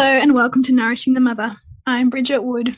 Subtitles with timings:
[0.00, 1.56] Hello, and welcome to Nourishing the Mother.
[1.84, 2.76] I'm Bridget Wood.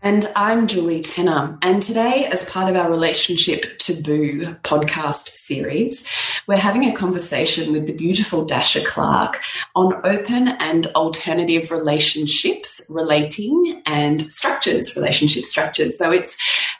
[0.00, 1.58] And I'm Julie Tenner.
[1.60, 6.08] And today, as part of our Relationship Taboo podcast series,
[6.46, 9.42] we're having a conversation with the beautiful Dasha Clarke
[9.76, 15.98] on open and alternative relationships, relating and structures, relationship structures.
[15.98, 16.34] So it's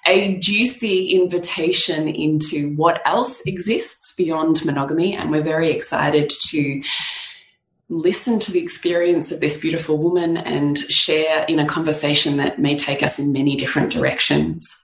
[0.07, 5.15] a juicy invitation into what else exists beyond monogamy.
[5.15, 6.83] And we're very excited to
[7.95, 12.77] listen to the experience of this beautiful woman and share in a conversation that may
[12.77, 14.81] take us in many different directions.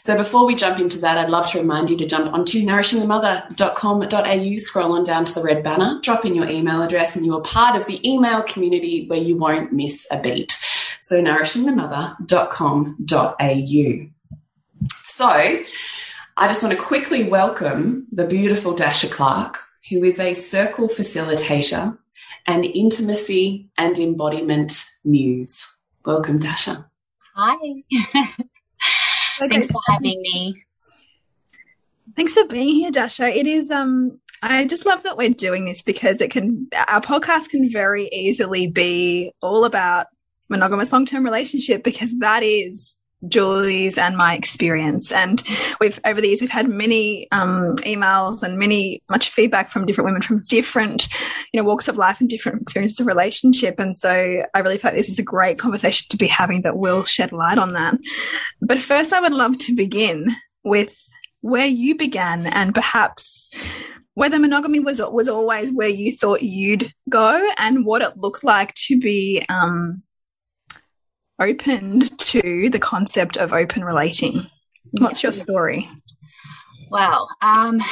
[0.00, 4.56] So before we jump into that, I'd love to remind you to jump onto nourishingthemother.com.au,
[4.56, 7.40] scroll on down to the red banner, drop in your email address, and you are
[7.40, 10.58] part of the email community where you won't miss a beat.
[11.00, 14.08] So nourishingthemother.com.au.
[15.02, 15.64] So I
[16.48, 21.96] just want to quickly welcome the beautiful Dasha Clarke, who is a circle facilitator
[22.46, 25.66] and intimacy and embodiment muse.
[26.04, 26.88] Welcome, Dasha.
[27.34, 27.56] Hi.
[29.48, 30.64] Thanks for having me.
[32.16, 33.26] Thanks for being here, Dasha.
[33.28, 37.48] It is um I just love that we're doing this because it can our podcast
[37.48, 40.06] can very easily be all about
[40.48, 42.96] monogamous long-term relationship because that is
[43.28, 45.12] Julie's and my experience.
[45.12, 45.42] And
[45.80, 50.06] we've over the years we've had many um, emails and many much feedback from different
[50.06, 51.08] women from different
[51.52, 53.78] you know walks of life and different experiences of relationship.
[53.78, 57.04] And so I really like this is a great conversation to be having that will
[57.04, 57.94] shed light on that.
[58.60, 60.96] But first, I would love to begin with
[61.40, 63.50] where you began and perhaps
[64.14, 68.72] whether monogamy was was always where you thought you'd go and what it looked like
[68.74, 70.02] to be um,
[71.38, 74.46] opened to the concept of open relating.
[74.92, 75.88] What's your story?
[76.90, 77.82] Well, um,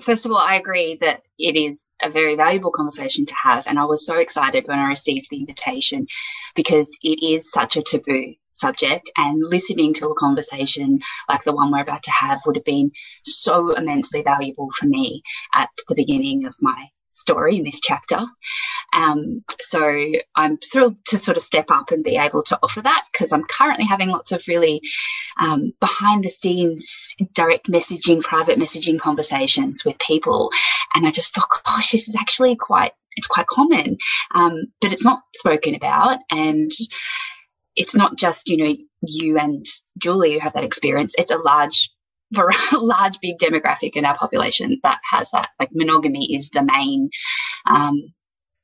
[0.00, 3.66] first of all, I agree that it is a very valuable conversation to have.
[3.66, 6.06] And I was so excited when I received the invitation
[6.54, 11.72] because it is such a taboo subject and listening to a conversation like the one
[11.72, 12.90] we're about to have would have been
[13.24, 15.22] so immensely valuable for me
[15.54, 16.88] at the beginning of my
[17.20, 18.20] story in this chapter.
[18.92, 19.80] Um, so
[20.34, 23.44] I'm thrilled to sort of step up and be able to offer that because I'm
[23.44, 24.80] currently having lots of really
[25.38, 30.50] um, behind the scenes direct messaging, private messaging conversations with people.
[30.94, 33.96] And I just thought, gosh, this is actually quite, it's quite common,
[34.34, 36.18] um, but it's not spoken about.
[36.30, 36.72] And
[37.76, 39.64] it's not just, you know, you and
[39.98, 41.14] Julie who have that experience.
[41.16, 41.90] It's a large
[42.72, 45.50] large, big demographic in our population that has that.
[45.58, 47.10] Like monogamy is the main,
[47.66, 48.00] um,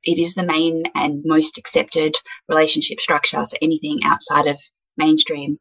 [0.05, 2.17] it is the main and most accepted
[2.49, 3.45] relationship structure.
[3.45, 4.61] So anything outside of
[4.97, 5.59] mainstream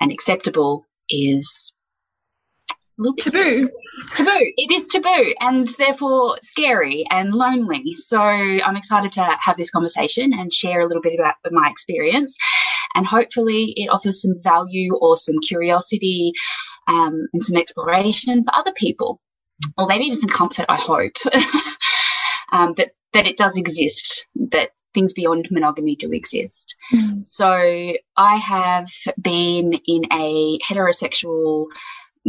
[0.00, 1.72] and acceptable is
[3.18, 3.68] taboo.
[4.14, 4.52] Taboo.
[4.56, 7.94] It is taboo and therefore scary and lonely.
[7.96, 12.34] So I'm excited to have this conversation and share a little bit about my experience.
[12.94, 16.32] And hopefully it offers some value or some curiosity
[16.86, 19.20] um, and some exploration for other people,
[19.76, 20.66] or maybe even some comfort.
[20.68, 21.16] I hope
[22.52, 26.76] um, that that it does exist, that things beyond monogamy do exist.
[26.92, 27.20] Mm.
[27.20, 27.46] So
[28.16, 28.88] I have
[29.20, 31.66] been in a heterosexual.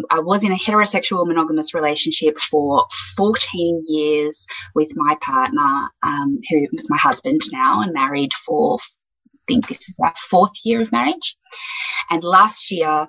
[0.10, 2.86] I was in a heterosexual monogamous relationship for
[3.16, 9.38] 14 years with my partner, um, who was my husband now, and married for, I
[9.48, 11.38] think this is our fourth year of marriage.
[12.10, 13.08] And last year,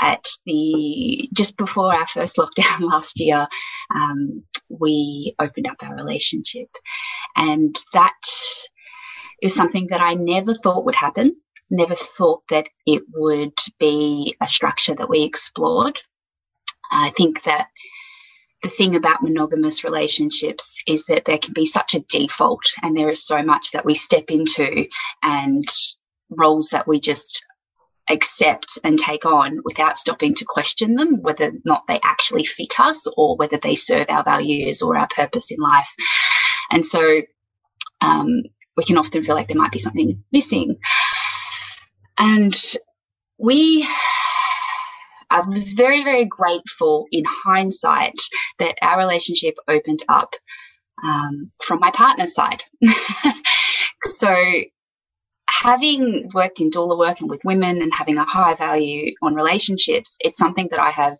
[0.00, 3.46] at the just before our first lockdown last year,
[3.94, 6.68] um, we opened up our relationship,
[7.36, 8.12] and that
[9.42, 11.34] is something that I never thought would happen.
[11.70, 16.00] Never thought that it would be a structure that we explored.
[16.90, 17.68] I think that
[18.62, 23.10] the thing about monogamous relationships is that there can be such a default and there
[23.10, 24.86] is so much that we step into
[25.22, 25.64] and
[26.30, 27.44] roles that we just
[28.08, 32.78] accept and take on without stopping to question them, whether or not they actually fit
[32.78, 35.90] us or whether they serve our values or our purpose in life.
[36.70, 37.22] And so
[38.00, 38.42] um,
[38.76, 40.76] we can often feel like there might be something missing.
[42.18, 42.56] And
[43.38, 43.86] we
[45.30, 48.14] I was very, very grateful in hindsight
[48.58, 50.30] that our relationship opened up
[51.04, 52.62] um, from my partner's side.
[54.04, 54.34] so,
[55.66, 60.16] having worked in doula work and with women and having a high value on relationships,
[60.20, 61.18] it's something that I have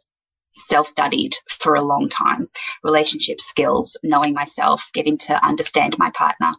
[0.55, 2.49] self studied for a long time.
[2.85, 6.53] Relationship skills, knowing myself, getting to understand my partner.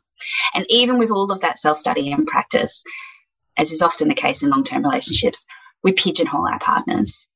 [0.54, 2.84] And even with all of that self study and practice,
[3.56, 5.46] as is often the case in long term relationships,
[5.82, 7.30] we pigeonhole our partners.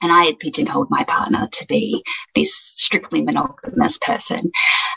[0.00, 2.02] And I had pigeonholed my partner to be
[2.34, 4.50] this strictly monogamous person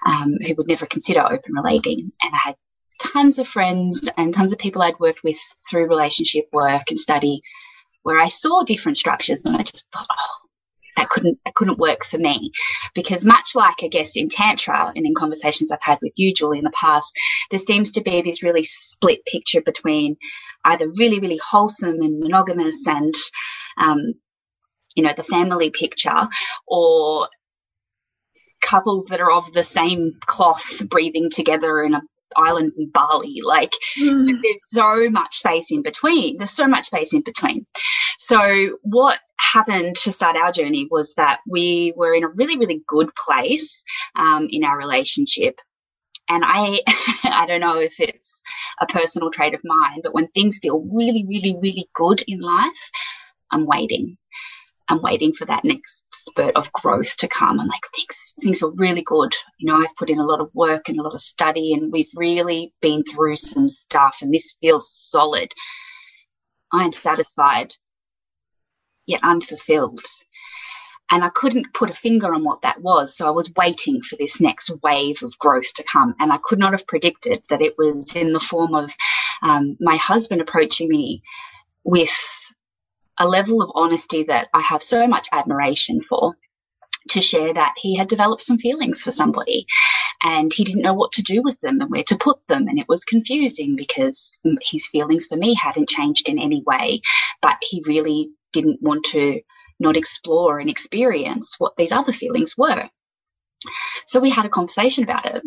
[0.06, 2.10] um, who would never consider open relating.
[2.24, 2.56] And I had
[3.00, 5.38] tons of friends and tons of people I'd worked with
[5.70, 7.42] through relationship work and study
[8.04, 10.48] where I saw different structures and I just thought, oh,
[10.96, 12.52] that couldn't that couldn't work for me.
[12.96, 16.58] Because much like I guess in tantra and in conversations I've had with you Julie
[16.58, 17.12] in the past
[17.52, 20.18] there seems to be this really split picture between
[20.66, 23.14] either really really wholesome and monogamous and
[23.78, 24.14] um,
[24.98, 26.28] you know, the family picture
[26.68, 27.30] or
[28.62, 32.02] couples that are of the same cloth breathing together in a
[32.36, 33.40] island in Bali.
[33.44, 34.28] Like mm.
[34.42, 36.38] there's so much space in between.
[36.38, 37.66] There's so much space in between.
[38.18, 42.84] So what happened to start our journey was that we were in a really, really
[42.88, 43.84] good place
[44.16, 45.60] um, in our relationship.
[46.30, 46.82] And I,
[47.24, 48.42] I don't know if it's
[48.82, 52.92] a personal trait of mine, but when things feel really, really, really good in life,
[53.52, 54.18] I'm waiting.
[54.90, 57.60] I'm waiting for that next spurt of growth to come.
[57.60, 59.36] And like things, things are really good.
[59.60, 61.92] You know, I've put in a lot of work and a lot of study, and
[61.92, 65.52] we've really been through some stuff, and this feels solid.
[66.72, 67.74] I'm satisfied,
[69.06, 70.02] yet unfulfilled.
[71.10, 73.16] And I couldn't put a finger on what that was.
[73.16, 76.14] So I was waiting for this next wave of growth to come.
[76.20, 78.94] And I could not have predicted that it was in the form of
[79.42, 81.24] um, my husband approaching me
[81.86, 82.14] with
[83.20, 86.36] a level of honesty that I have so much admiration for
[87.10, 89.66] to share that he had developed some feelings for somebody
[90.24, 92.68] and he didn't know what to do with them and where to put them.
[92.68, 97.02] And it was confusing because his feelings for me hadn't changed in any way,
[97.42, 99.40] but he really didn't want to
[99.80, 102.90] not explore and experience what these other feelings were.
[104.06, 105.44] So we had a conversation about it.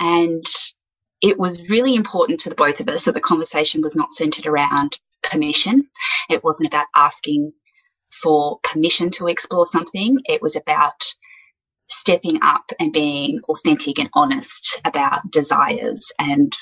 [0.00, 0.44] And
[1.24, 4.46] it was really important to the both of us that the conversation was not centered
[4.46, 5.88] around permission.
[6.28, 7.50] It wasn't about asking
[8.22, 10.18] for permission to explore something.
[10.26, 11.02] It was about
[11.88, 16.54] stepping up and being authentic and honest about desires and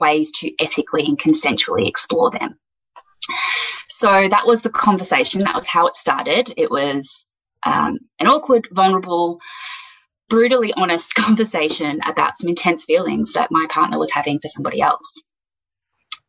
[0.00, 2.58] ways to ethically and consensually explore them.
[3.90, 5.42] So that was the conversation.
[5.42, 6.54] That was how it started.
[6.56, 7.26] It was
[7.66, 9.40] um, an awkward, vulnerable,
[10.28, 15.22] brutally honest conversation about some intense feelings that my partner was having for somebody else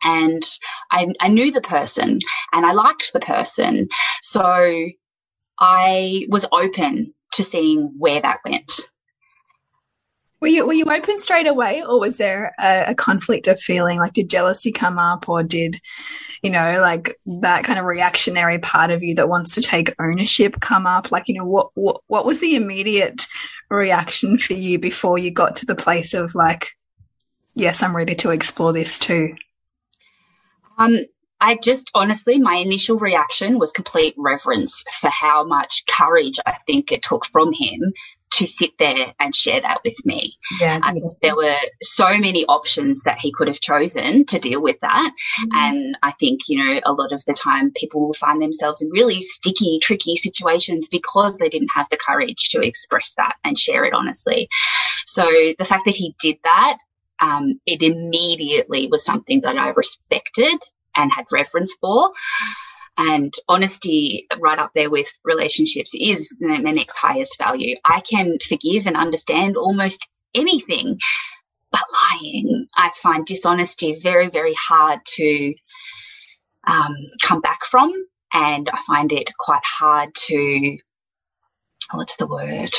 [0.03, 0.43] and
[0.91, 2.19] I, I knew the person
[2.51, 3.89] and I liked the person.
[4.21, 4.41] So
[5.59, 8.71] I was open to seeing where that went.
[10.41, 13.99] Were you were you open straight away, or was there a, a, conflict of feeling?
[13.99, 15.81] Like, did jealousy come up, or did
[16.41, 20.61] you know, like that kind of reactionary part of you that wants to take ownership
[20.61, 21.11] come up?
[21.11, 23.27] Like, you know, what what what was the immediate
[23.69, 26.69] reaction for you before you got to the place of like,
[27.53, 29.35] yes, I'm ready to explore this too?
[30.77, 30.99] Um,
[31.41, 36.91] I just honestly, my initial reaction was complete reverence for how much courage I think
[36.91, 37.93] it took from him
[38.31, 40.37] to sit there and share that with me.
[40.59, 40.79] Yeah,
[41.21, 45.11] there were so many options that he could have chosen to deal with that.
[45.41, 45.49] Mm-hmm.
[45.53, 48.89] And I think, you know, a lot of the time people will find themselves in
[48.89, 53.85] really sticky, tricky situations because they didn't have the courage to express that and share
[53.85, 54.49] it honestly.
[55.05, 56.77] So the fact that he did that
[57.21, 60.57] um, it immediately was something that I respected
[60.95, 62.11] and had reverence for.
[62.99, 67.77] And honesty, right up there with relationships, is the next highest value.
[67.85, 70.99] I can forgive and understand almost anything,
[71.71, 75.55] but lying, I find dishonesty very, very hard to
[76.67, 77.89] um, come back from
[78.33, 80.77] and I find it quite hard to,
[81.93, 82.73] what's the word?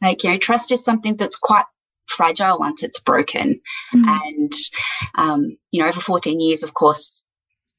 [0.00, 1.66] Like, you know, trust is something that's quite
[2.06, 3.60] fragile once it's broken.
[3.94, 4.04] Mm.
[4.06, 4.52] And,
[5.16, 7.22] um, you know, over 14 years, of course,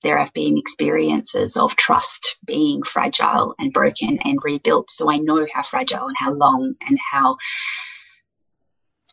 [0.04, 4.90] there have been experiences of trust being fragile and broken and rebuilt.
[4.90, 7.38] So I know how fragile and how long and how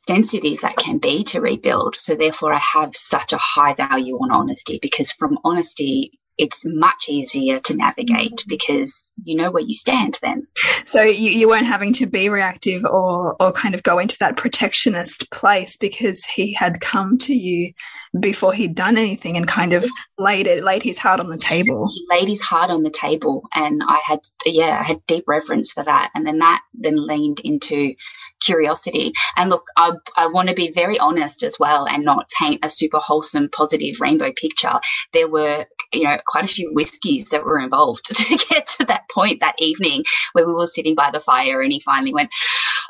[0.07, 1.97] sensitive that can be to rebuild.
[1.97, 7.09] So therefore I have such a high value on honesty because from honesty it's much
[7.09, 8.49] easier to navigate mm-hmm.
[8.49, 10.47] because you know where you stand then.
[10.87, 14.37] So you, you weren't having to be reactive or, or kind of go into that
[14.37, 17.73] protectionist place because he had come to you
[18.19, 19.85] before he'd done anything and kind of
[20.19, 21.89] laid it, laid his heart on the table.
[21.93, 25.73] He laid his heart on the table and I had, yeah, I had deep reverence
[25.73, 26.11] for that.
[26.15, 27.95] And then that then leaned into
[28.41, 29.13] curiosity.
[29.37, 32.69] And look, I, I want to be very honest as well and not paint a
[32.69, 34.79] super wholesome, positive rainbow picture.
[35.13, 39.03] There were, you know, quite a few whiskies that were involved to get to that
[39.11, 42.31] point that evening where we were sitting by the fire and he finally went,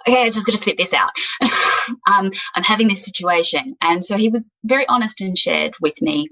[0.06, 1.10] okay, I'm just going to spit this out.
[2.06, 3.76] um, I'm having this situation.
[3.80, 6.28] And so he was very honest and shared with me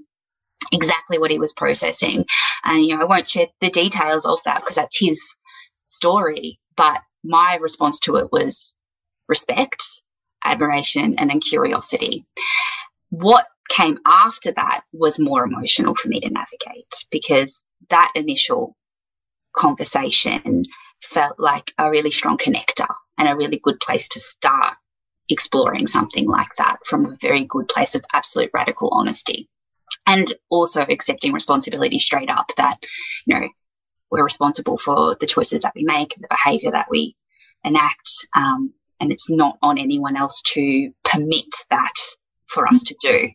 [0.71, 2.25] exactly what he was processing.
[2.63, 5.21] And, you know, I won't share the details of that because that's his
[5.87, 6.59] story.
[6.75, 8.75] But my response to it was
[9.27, 9.83] respect,
[10.43, 12.25] admiration, and then curiosity.
[13.09, 18.75] What came after that was more emotional for me to navigate because that initial
[19.53, 20.65] conversation
[21.01, 24.75] felt like a really strong connector and a really good place to start
[25.29, 29.49] exploring something like that from a very good place of absolute radical honesty
[30.05, 32.77] and also accepting responsibility straight up that
[33.25, 33.47] you know
[34.09, 37.15] we're responsible for the choices that we make the behavior that we
[37.65, 41.93] enact um, and it's not on anyone else to permit that
[42.47, 43.29] for us to do.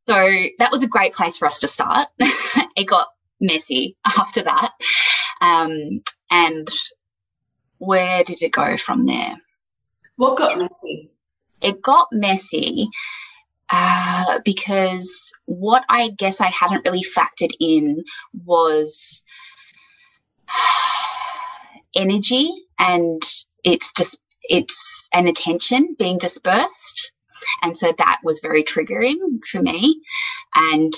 [0.00, 0.14] So
[0.58, 2.08] that was a great place for us to start.
[2.18, 3.08] it got
[3.40, 4.72] messy after that.
[5.40, 6.68] Um, and
[7.78, 9.36] where did it go from there?
[10.16, 11.10] What got messy?
[11.60, 12.88] It got messy
[13.70, 18.04] uh, because what I guess I hadn't really factored in
[18.44, 19.22] was
[21.94, 23.22] energy and
[23.64, 27.12] it's just it's an attention being dispersed.
[27.62, 30.00] And so that was very triggering for me.
[30.54, 30.92] And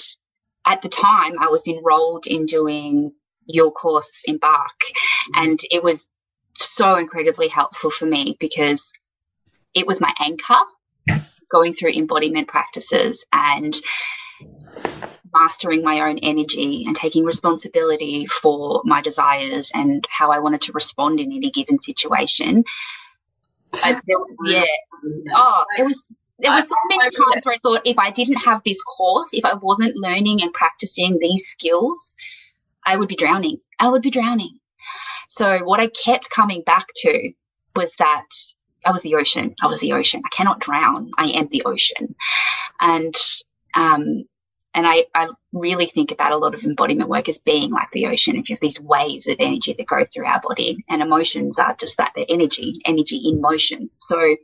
[0.67, 3.13] at the time, I was enrolled in doing
[3.47, 5.43] your course, Embark, mm-hmm.
[5.43, 6.09] and it was
[6.55, 8.93] so incredibly helpful for me because
[9.75, 10.61] it was my anchor
[11.51, 13.75] going through embodiment practices and
[15.33, 20.73] mastering my own energy and taking responsibility for my desires and how I wanted to
[20.73, 22.65] respond in any given situation
[23.75, 24.01] I,
[24.45, 24.65] yeah.
[25.35, 28.63] Oh, it was there were so many times where I thought if I didn't have
[28.65, 32.15] this course, if I wasn't learning and practicing these skills,
[32.87, 33.59] I would be drowning.
[33.79, 34.59] I would be drowning.
[35.29, 37.33] So what I kept coming back to
[37.77, 38.27] was that
[38.85, 39.55] I was the ocean.
[39.63, 40.23] I was the ocean.
[40.25, 41.11] I cannot drown.
[41.19, 42.15] I am the ocean.
[42.81, 43.15] And
[43.75, 44.25] um,
[44.75, 48.07] and I, I really think about a lot of embodiment work as being like the
[48.07, 48.37] ocean.
[48.37, 51.75] If you have these waves of energy that go through our body, and emotions are
[51.75, 53.91] just that they're energy, energy in motion.
[53.99, 54.37] So,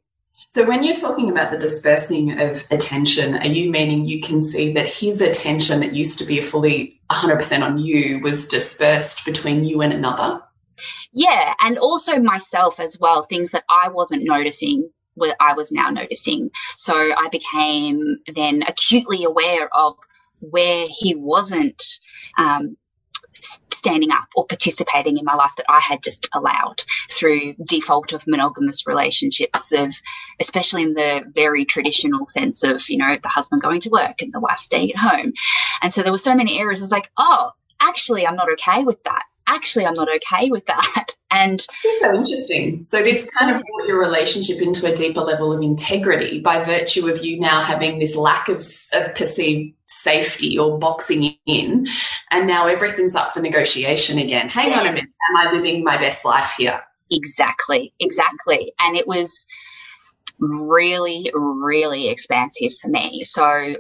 [0.48, 4.72] so when you're talking about the dispersing of attention, are you meaning you can see
[4.72, 9.80] that his attention that used to be fully 100% on you was dispersed between you
[9.80, 10.40] and another?
[11.12, 15.90] Yeah, and also myself as well, things that I wasn't noticing what I was now
[15.90, 16.50] noticing.
[16.76, 19.96] So I became then acutely aware of
[20.40, 21.82] where he wasn't
[22.38, 22.76] um,
[23.86, 28.26] standing up or participating in my life that I had just allowed through default of
[28.26, 29.94] monogamous relationships of
[30.40, 34.32] especially in the very traditional sense of, you know, the husband going to work and
[34.32, 35.32] the wife staying at home.
[35.82, 36.82] And so there were so many areas.
[36.82, 41.06] It's like, oh, actually I'm not okay with that actually, I'm not okay with that.
[41.28, 42.84] And it's so interesting.
[42.84, 47.08] So this kind of brought your relationship into a deeper level of integrity by virtue
[47.08, 51.88] of you now having this lack of, of perceived safety or boxing in,
[52.30, 54.48] and now everything's up for negotiation again.
[54.48, 56.80] Hang on a minute, am I living my best life here?
[57.10, 58.72] Exactly, exactly.
[58.78, 59.46] And it was
[60.38, 63.24] really, really expansive for me.
[63.24, 63.74] So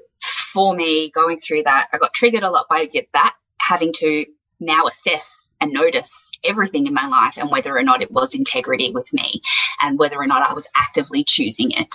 [0.52, 4.24] for me, going through that, I got triggered a lot by that, having to
[4.60, 8.90] now assess and notice everything in my life and whether or not it was integrity
[8.92, 9.40] with me
[9.80, 11.94] and whether or not I was actively choosing it.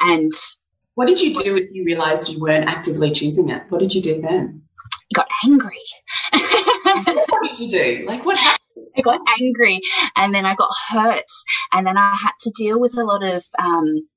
[0.00, 0.32] And
[0.94, 3.62] what did you do if you realized you weren't actively choosing it?
[3.68, 4.62] What did you do then?
[4.92, 5.82] I got angry.
[7.28, 8.04] what did you do?
[8.06, 8.58] Like what happened?
[8.98, 9.80] I got angry
[10.16, 11.24] and then I got hurt
[11.72, 14.08] and then I had to deal with a lot of um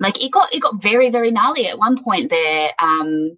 [0.00, 3.36] like it got it got very very gnarly at one point there um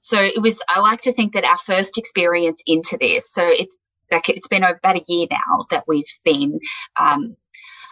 [0.00, 3.76] So it was, I like to think that our first experience into this, so it's
[4.10, 6.60] like, it's been about a year now that we've been,
[7.00, 7.36] um,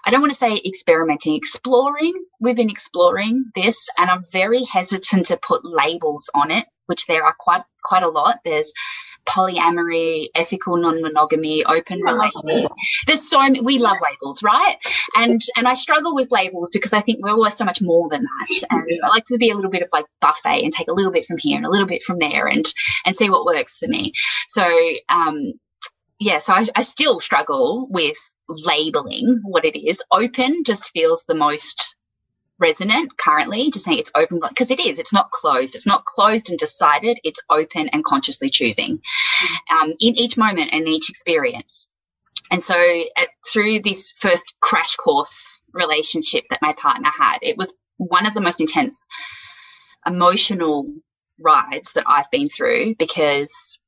[0.05, 2.15] I don't want to say experimenting, exploring.
[2.41, 7.25] We've been exploring this and I'm very hesitant to put labels on it, which there
[7.25, 8.39] are quite, quite a lot.
[8.45, 8.73] There's
[9.29, 12.71] polyamory, ethical non-monogamy, open relationship.
[13.07, 14.77] There's so many, we love labels, right?
[15.17, 18.23] And and I struggle with labels because I think we're always so much more than
[18.23, 18.67] that.
[18.71, 21.13] And I like to be a little bit of like buffet and take a little
[21.13, 22.65] bit from here and a little bit from there and
[23.05, 24.13] and see what works for me.
[24.49, 24.65] So
[25.09, 25.55] um
[26.19, 28.17] yeah, so I, I still struggle with
[28.49, 30.03] labeling what it is.
[30.11, 31.97] Open just feels the most
[32.59, 36.49] resonant currently to saying it's open because it is it's not closed it's not closed
[36.49, 38.99] and decided it's open and consciously choosing
[39.71, 41.87] um, in each moment and each experience
[42.51, 43.03] and so
[43.53, 48.41] through this first crash course relationship that my partner had it was one of the
[48.41, 49.07] most intense
[50.07, 50.87] emotional
[51.39, 53.79] rides that i've been through because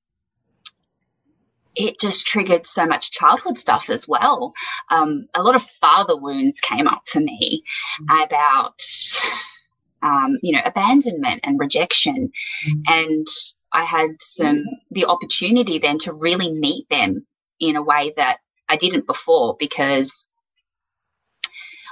[1.78, 4.52] it just triggered so much childhood stuff as well.
[4.90, 7.62] Um, a lot of father wounds came up for me
[8.02, 8.24] mm-hmm.
[8.24, 8.82] about,
[10.02, 12.32] um, you know, abandonment and rejection.
[12.66, 12.80] Mm-hmm.
[12.88, 13.26] And
[13.72, 17.24] I had some, the opportunity then to really meet them
[17.60, 20.26] in a way that I didn't before because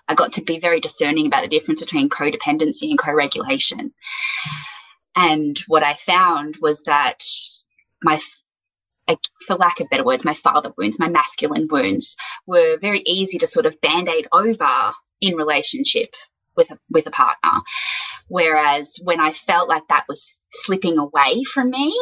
[0.08, 3.92] I got to be very discerning about the difference between codependency and co-regulation.
[5.14, 7.22] And what I found was that
[8.02, 8.18] my
[9.46, 13.46] for lack of better words, my father wounds, my masculine wounds were very easy to
[13.46, 16.10] sort of band aid over in relationship
[16.56, 17.60] with a, with a partner.
[18.28, 21.96] Whereas when I felt like that was slipping away from me,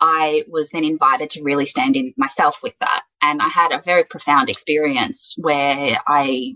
[0.00, 3.02] I was then invited to really stand in myself with that.
[3.20, 6.54] And I had a very profound experience where I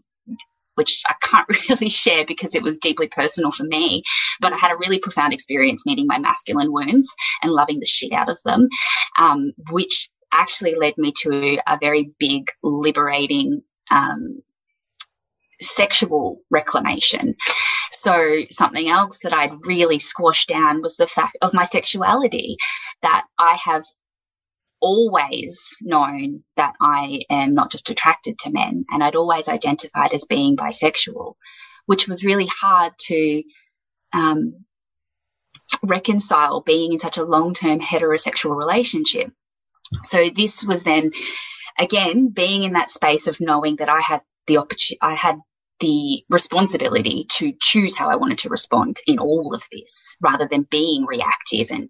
[0.75, 4.03] which I can't really share because it was deeply personal for me.
[4.41, 8.13] But I had a really profound experience meeting my masculine wounds and loving the shit
[8.13, 8.69] out of them,
[9.19, 14.43] um, which actually led me to a very big liberating um,
[15.61, 17.37] sexual reclamation.
[17.91, 22.57] So something else that I'd really squashed down was the fact of my sexuality
[23.03, 23.85] that I have
[24.83, 30.25] always known that I am not just attracted to men and I'd always identified as
[30.25, 31.35] being bisexual,
[31.87, 33.43] which was really hard to
[34.13, 34.65] um,
[35.85, 39.33] reconcile being in such a long term heterosexual relationship.
[40.05, 41.13] So this was then
[41.79, 45.39] again being in that space of knowing that I had the opportunity, I had
[45.81, 50.67] the responsibility to choose how I wanted to respond in all of this rather than
[50.71, 51.89] being reactive and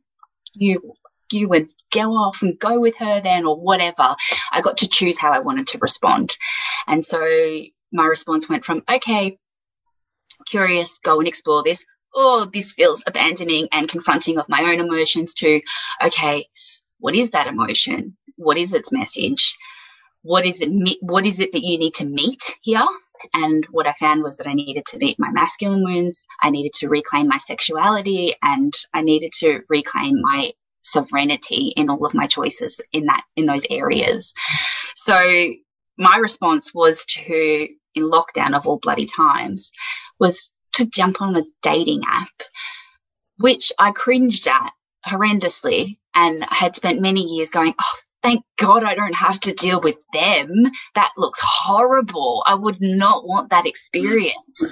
[0.55, 0.95] you
[1.31, 4.15] you would go off and go with her then or whatever.
[4.53, 6.37] I got to choose how I wanted to respond.
[6.87, 7.21] And so
[7.93, 9.39] my response went from, okay,
[10.47, 11.85] curious, go and explore this.
[12.15, 15.61] Oh, this feels abandoning and confronting of my own emotions to,
[16.05, 16.47] okay,
[16.99, 18.17] what is that emotion?
[18.37, 19.57] What is its message?
[20.23, 20.71] What is it?
[21.01, 22.87] What is it that you need to meet here?
[23.35, 26.27] And what I found was that I needed to meet my masculine wounds.
[26.41, 30.53] I needed to reclaim my sexuality and I needed to reclaim my
[30.83, 34.35] sovereignty in all of my choices in that in those areas.
[34.95, 35.21] So
[35.99, 39.71] my response was to in lockdown of all bloody times
[40.19, 42.29] was to jump on a dating app,
[43.39, 44.73] which I cringed at
[45.07, 49.81] horrendously and had spent many years going, oh, thank God I don't have to deal
[49.81, 50.71] with them.
[50.95, 52.43] That looks horrible.
[52.47, 54.63] I would not want that experience.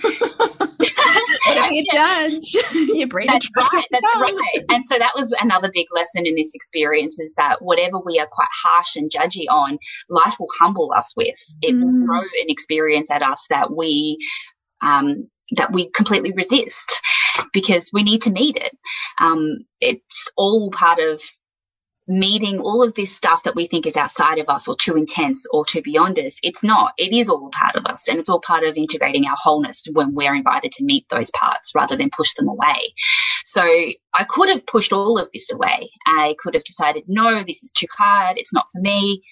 [1.72, 2.54] you judge.
[2.72, 3.86] you brain That's right.
[3.90, 4.64] That's right.
[4.70, 8.28] And so that was another big lesson in this experience is that whatever we are
[8.30, 11.38] quite harsh and judgy on, life will humble us with.
[11.62, 11.82] It mm.
[11.82, 14.18] will throw an experience at us that we
[14.82, 17.00] um, that we completely resist
[17.52, 18.76] because we need to meet it.
[19.20, 21.22] Um, it's all part of
[22.10, 25.46] meeting all of this stuff that we think is outside of us or too intense
[25.52, 26.40] or too beyond us.
[26.42, 26.92] It's not.
[26.98, 29.86] It is all a part of us and it's all part of integrating our wholeness
[29.92, 32.94] when we're invited to meet those parts rather than push them away.
[33.44, 35.88] So I could have pushed all of this away.
[36.04, 38.38] I could have decided, no, this is too hard.
[38.38, 39.22] It's not for me.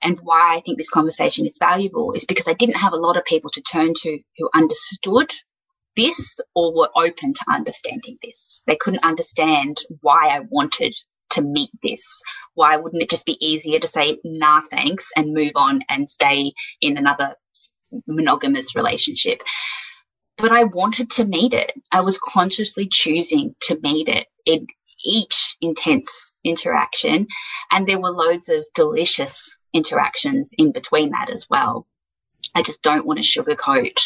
[0.00, 3.18] And why I think this conversation is valuable is because I didn't have a lot
[3.18, 5.30] of people to turn to who understood
[5.94, 8.62] this or were open to understanding this.
[8.66, 10.94] They couldn't understand why I wanted
[11.32, 12.22] to meet this?
[12.54, 16.52] Why wouldn't it just be easier to say, nah, thanks, and move on and stay
[16.80, 17.34] in another
[18.06, 19.42] monogamous relationship?
[20.38, 21.72] But I wanted to meet it.
[21.92, 24.66] I was consciously choosing to meet it in
[25.04, 27.26] each intense interaction.
[27.70, 31.86] And there were loads of delicious interactions in between that as well.
[32.54, 34.00] I just don't want to sugarcoat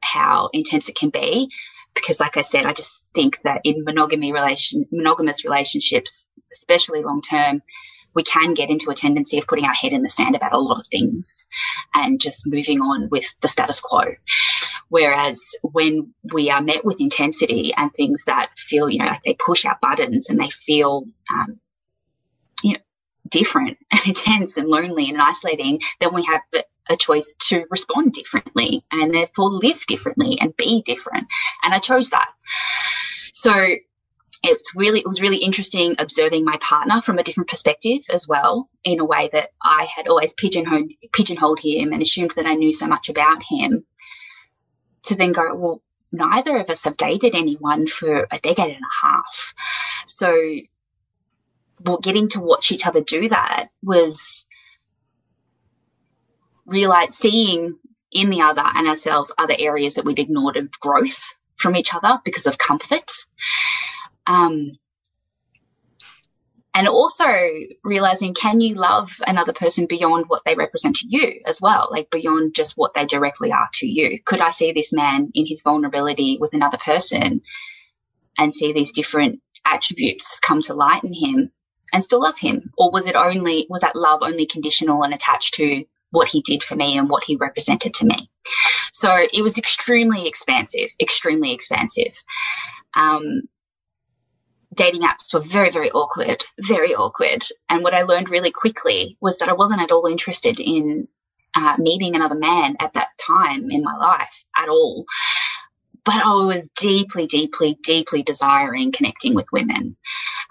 [0.00, 1.50] how intense it can be
[1.94, 6.23] because like I said, I just think that in monogamy relation, monogamous relationships,
[6.54, 7.62] especially long term,
[8.14, 10.58] we can get into a tendency of putting our head in the sand about a
[10.58, 11.46] lot of things
[11.94, 14.14] and just moving on with the status quo.
[14.88, 19.34] Whereas when we are met with intensity and things that feel, you know, like they
[19.34, 21.58] push our buttons and they feel, um,
[22.62, 22.78] you know,
[23.28, 26.42] different and intense and lonely and isolating, then we have
[26.88, 31.26] a choice to respond differently and therefore live differently and be different.
[31.62, 32.28] And I chose that.
[33.32, 33.52] So
[34.44, 38.68] it's really it was really interesting observing my partner from a different perspective as well
[38.84, 42.72] in a way that I had always pigeonholed pigeonholed him and assumed that I knew
[42.72, 43.84] so much about him
[45.04, 49.06] to then go well neither of us have dated anyone for a decade and a
[49.06, 49.54] half
[50.06, 50.32] so
[51.80, 54.46] well getting to watch each other do that was
[56.66, 57.78] realize seeing
[58.12, 62.20] in the other and ourselves other areas that we'd ignored of growth from each other
[62.24, 63.10] because of comfort.
[64.26, 64.72] Um,
[66.76, 67.24] and also
[67.84, 72.10] realizing can you love another person beyond what they represent to you as well like
[72.10, 75.62] beyond just what they directly are to you could i see this man in his
[75.62, 77.40] vulnerability with another person
[78.38, 81.52] and see these different attributes come to light in him
[81.92, 85.54] and still love him or was it only was that love only conditional and attached
[85.54, 85.84] to
[86.14, 88.30] what he did for me and what he represented to me.
[88.92, 92.14] So it was extremely expansive, extremely expansive.
[92.94, 93.42] Um,
[94.74, 97.44] dating apps were very, very awkward, very awkward.
[97.68, 101.08] And what I learned really quickly was that I wasn't at all interested in
[101.54, 105.04] uh, meeting another man at that time in my life at all.
[106.04, 109.96] But I was deeply, deeply, deeply desiring connecting with women.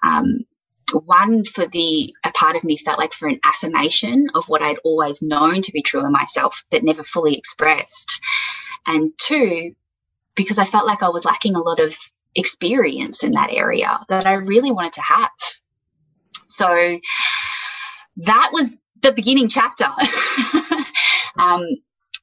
[0.02, 0.46] Um,
[0.92, 4.78] one for the a part of me felt like for an affirmation of what I'd
[4.84, 8.22] always known to be true in myself but never fully expressed
[8.86, 9.74] and two
[10.36, 11.96] because I felt like I was lacking a lot of
[12.36, 15.30] experience in that area that I really wanted to have
[16.48, 17.00] so
[18.17, 19.86] that was the beginning chapter
[21.39, 21.65] um,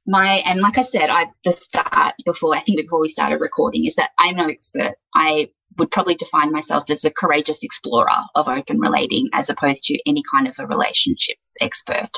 [0.06, 3.86] my and like I said, I the start before I think before we started recording
[3.86, 4.94] is that I'm no expert.
[5.14, 9.98] I would probably define myself as a courageous explorer of open relating as opposed to
[10.06, 12.10] any kind of a relationship expert.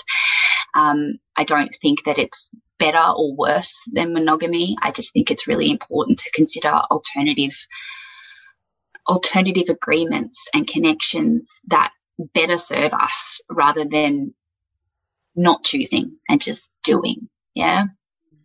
[0.75, 4.77] Um, I don't think that it's better or worse than monogamy.
[4.83, 7.57] I just think it's really important to consider alternative
[9.09, 11.91] alternative agreements and connections that
[12.35, 14.33] better serve us rather than
[15.35, 17.29] not choosing and just doing.
[17.55, 17.87] Yeah.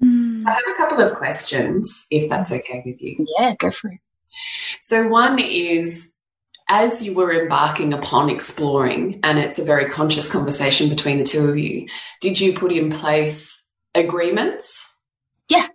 [0.01, 3.25] I have a couple of questions, if that's okay with you.
[3.39, 3.99] Yeah, go for it.
[4.81, 6.13] So, one is
[6.69, 11.47] as you were embarking upon exploring, and it's a very conscious conversation between the two
[11.47, 11.87] of you,
[12.21, 14.93] did you put in place agreements?
[15.49, 15.67] Yeah.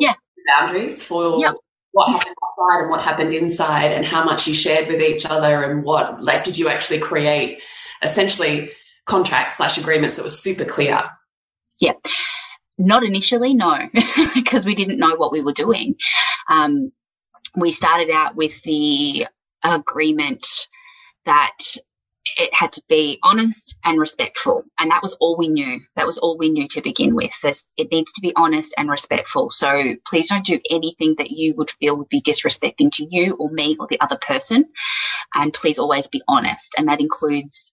[0.00, 0.14] Yeah.
[0.46, 1.54] Boundaries for yep.
[1.92, 5.62] what happened outside and what happened inside, and how much you shared with each other,
[5.62, 7.62] and what, like, did you actually create
[8.02, 8.72] essentially
[9.06, 11.02] contracts slash agreements that were super clear?
[11.78, 11.94] Yeah.
[12.78, 13.88] Not initially, no,
[14.34, 15.96] because we didn't know what we were doing.
[16.48, 16.92] Um,
[17.56, 19.26] we started out with the
[19.62, 20.46] agreement
[21.26, 21.58] that
[22.36, 24.64] it had to be honest and respectful.
[24.78, 25.80] And that was all we knew.
[25.96, 27.32] That was all we knew to begin with.
[27.42, 29.50] There's, it needs to be honest and respectful.
[29.50, 33.50] So please don't do anything that you would feel would be disrespecting to you or
[33.50, 34.66] me or the other person.
[35.34, 36.74] And please always be honest.
[36.76, 37.72] And that includes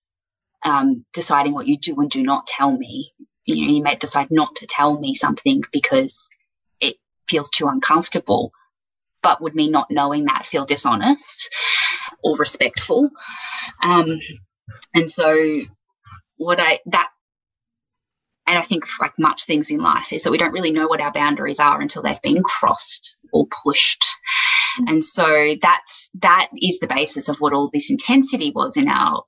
[0.63, 3.11] um, deciding what you do and do not tell me.
[3.45, 6.29] You know, you may decide not to tell me something because
[6.79, 6.95] it
[7.29, 8.51] feels too uncomfortable
[9.27, 11.53] but would me not knowing that feel dishonest
[12.23, 13.09] or respectful?
[13.83, 14.21] Um,
[14.95, 15.37] and so
[16.37, 17.09] what I, that,
[18.47, 21.01] and I think like much things in life is that we don't really know what
[21.01, 24.05] our boundaries are until they've been crossed or pushed.
[24.85, 29.23] And so that's, that is the basis of what all this intensity was in our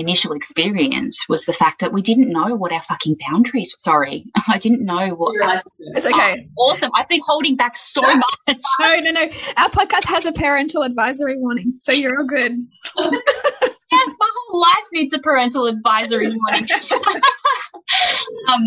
[0.00, 3.74] initial experience was the fact that we didn't know what our fucking boundaries.
[3.78, 5.62] Sorry, I didn't know what.
[5.94, 6.48] It's okay.
[6.58, 6.90] Oh, awesome.
[6.94, 8.58] I've been holding back so much.
[8.80, 9.22] no, no, no.
[9.56, 12.52] Our podcast has a parental advisory warning, so you're all good.
[12.98, 16.68] yes, my whole life needs a parental advisory warning.
[18.48, 18.62] um,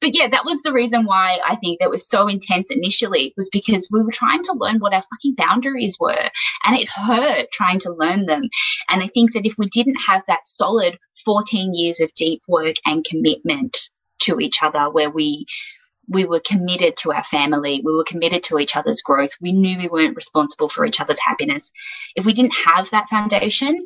[0.00, 3.48] but yeah, that was the reason why I think that was so intense initially was
[3.50, 6.28] because we were trying to learn what our fucking boundaries were
[6.64, 8.42] and it hurt trying to learn them.
[8.90, 12.76] And I think that if we didn't have that solid 14 years of deep work
[12.86, 15.46] and commitment to each other where we
[16.08, 17.82] we were committed to our family.
[17.84, 19.32] We were committed to each other's growth.
[19.40, 21.70] We knew we weren't responsible for each other's happiness.
[22.16, 23.84] If we didn't have that foundation,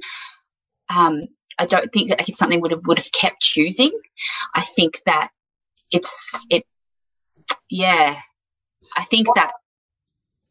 [0.89, 1.23] um,
[1.59, 3.91] I don't think that it's something would have would have kept choosing.
[4.55, 5.31] I think that
[5.93, 6.65] it's it.
[7.71, 8.19] Yeah,
[8.97, 9.53] I think that.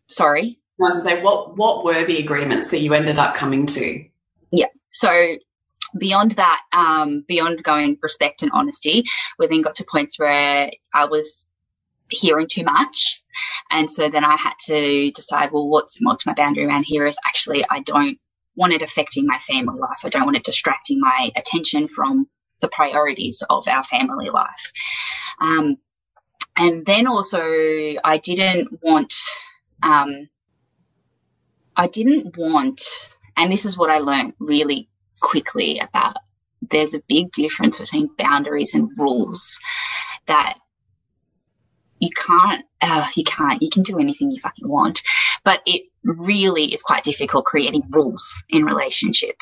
[0.09, 0.59] Sorry.
[0.79, 4.03] I was to say, what what were the agreements that you ended up coming to?
[4.51, 4.67] Yeah.
[4.91, 5.37] So
[5.97, 9.03] beyond that, um, beyond going respect and honesty,
[9.37, 11.45] we then got to points where I was
[12.09, 13.23] hearing too much.
[13.69, 17.17] And so then I had to decide, well, what's, what's my boundary around here is
[17.25, 18.17] actually I don't
[18.55, 19.99] want it affecting my family life.
[20.03, 22.27] I don't want it distracting my attention from
[22.61, 24.71] the priorities of our family life.
[25.39, 25.77] Um,
[26.57, 27.41] and then also
[28.03, 29.13] I didn't want,
[29.83, 30.29] um,
[31.75, 32.81] I didn't want,
[33.37, 36.17] and this is what I learned really quickly about
[36.69, 39.57] there's a big difference between boundaries and rules
[40.27, 40.57] that
[41.99, 45.01] you can't, uh, you can't, you can do anything you fucking want,
[45.43, 49.35] but it really is quite difficult creating rules in relationship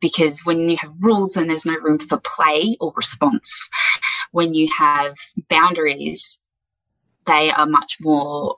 [0.00, 3.70] because when you have rules, then there's no room for play or response.
[4.32, 5.16] When you have
[5.48, 6.38] boundaries,
[7.26, 8.56] they are much more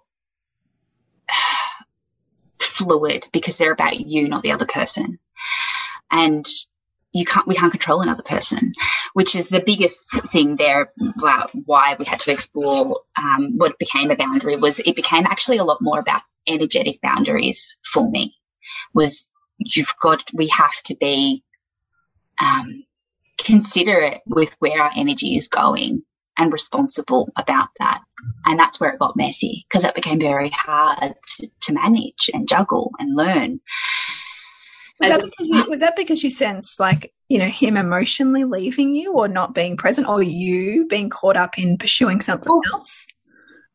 [2.61, 5.18] fluid because they're about you, not the other person.
[6.11, 6.46] And
[7.12, 8.72] you can't, we can't control another person,
[9.14, 9.98] which is the biggest
[10.31, 14.96] thing there about why we had to explore um, what became a boundary was it
[14.96, 18.35] became actually a lot more about energetic boundaries for me
[18.94, 19.27] was
[19.59, 21.44] you've got, we have to be
[22.40, 22.85] um,
[23.38, 26.03] considerate with where our energy is going
[26.38, 28.01] and responsible about that.
[28.47, 32.49] And that's where it got messy because it became very hard to, to, manage and
[32.49, 33.61] juggle and learn.
[35.01, 39.14] Was that, you, was that, because you, sensed like, you know, him emotionally leaving you
[39.14, 43.07] or not being present or you being caught up in pursuing something well, else?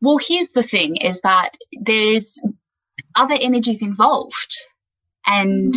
[0.01, 2.39] Well, here's the thing is that there's
[3.15, 4.55] other energies involved.
[5.25, 5.75] And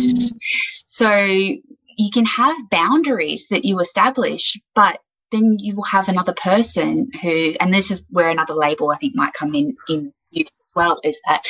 [0.85, 4.99] so you can have boundaries that you establish, but
[5.31, 9.15] then you will have another person who, and this is where another label I think
[9.15, 11.43] might come in in you as well, is that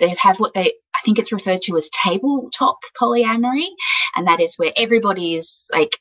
[0.00, 3.68] they have what they I think it's referred to as tabletop polyamory,
[4.16, 5.98] and that is where everybody is like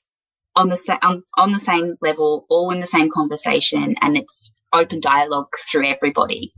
[0.55, 4.99] on the on, on the same level, all in the same conversation, and it's open
[4.99, 6.53] dialogue through everybody.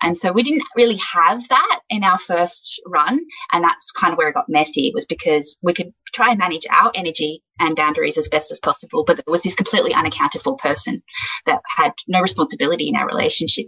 [0.00, 3.20] And so we didn't really have that in our first run.
[3.52, 6.66] And that's kind of where it got messy was because we could try and manage
[6.70, 9.04] our energy and boundaries as best as possible.
[9.06, 11.02] But there was this completely unaccounted for person
[11.46, 13.66] that had no responsibility in our relationship.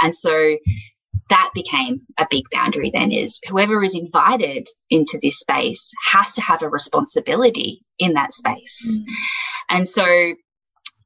[0.00, 0.56] And so
[1.30, 6.42] that became a big boundary then is whoever is invited into this space has to
[6.42, 9.00] have a responsibility in that space.
[9.00, 9.04] Mm.
[9.70, 10.34] And so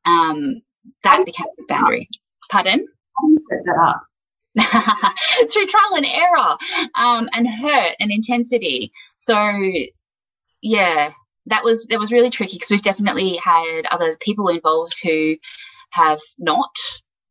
[0.04, 0.62] um,
[1.04, 2.08] that became the boundary.
[2.50, 2.86] Pardon?
[3.48, 4.02] set that up?
[5.52, 6.56] through trial and error
[6.94, 8.90] um, and hurt and intensity.
[9.14, 9.36] So,
[10.62, 11.12] yeah,
[11.46, 15.36] that was that was really tricky because we've definitely had other people involved who
[15.90, 16.74] have not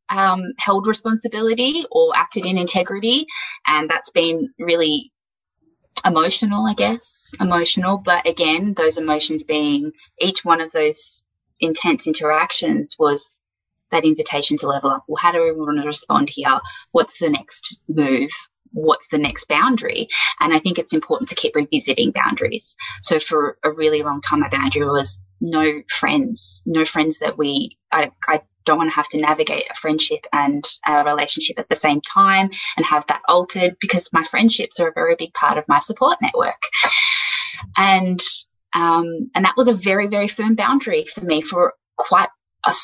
[0.10, 3.26] um, held responsibility or acted in integrity,
[3.66, 5.12] and that's been really
[6.06, 7.98] emotional, I guess, emotional.
[7.98, 11.24] But again, those emotions being each one of those
[11.60, 13.40] intense interactions was
[13.96, 15.04] that invitation to level up.
[15.08, 16.60] Well, how do we want to respond here?
[16.92, 18.30] What's the next move?
[18.72, 20.10] What's the next boundary?
[20.42, 22.76] And I think it's important to keep revisiting boundaries.
[23.02, 27.78] So for a really long time, my boundary was no friends, no friends that we,
[27.92, 31.76] I, I don't want to have to navigate a friendship and a relationship at the
[31.76, 35.64] same time and have that altered because my friendships are a very big part of
[35.70, 36.62] my support network.
[37.78, 38.20] And
[38.74, 42.28] um, and that was a very, very firm boundary for me for quite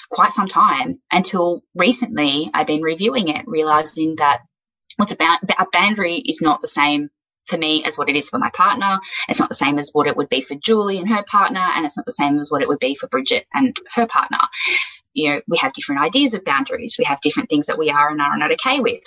[0.10, 4.42] quite some time until recently I've been reviewing it, realizing that
[4.98, 7.10] what's about a boundary is not the same
[7.48, 9.00] for me as what it is for my partner.
[9.28, 11.86] It's not the same as what it would be for Julie and her partner, and
[11.86, 14.40] it's not the same as what it would be for Bridget and her partner.
[15.14, 16.96] You know, we have different ideas of boundaries.
[16.98, 19.04] We have different things that we are and are not okay with.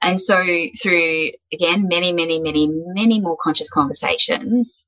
[0.00, 0.44] And so
[0.80, 4.86] through again, many, many, many, many more conscious conversations,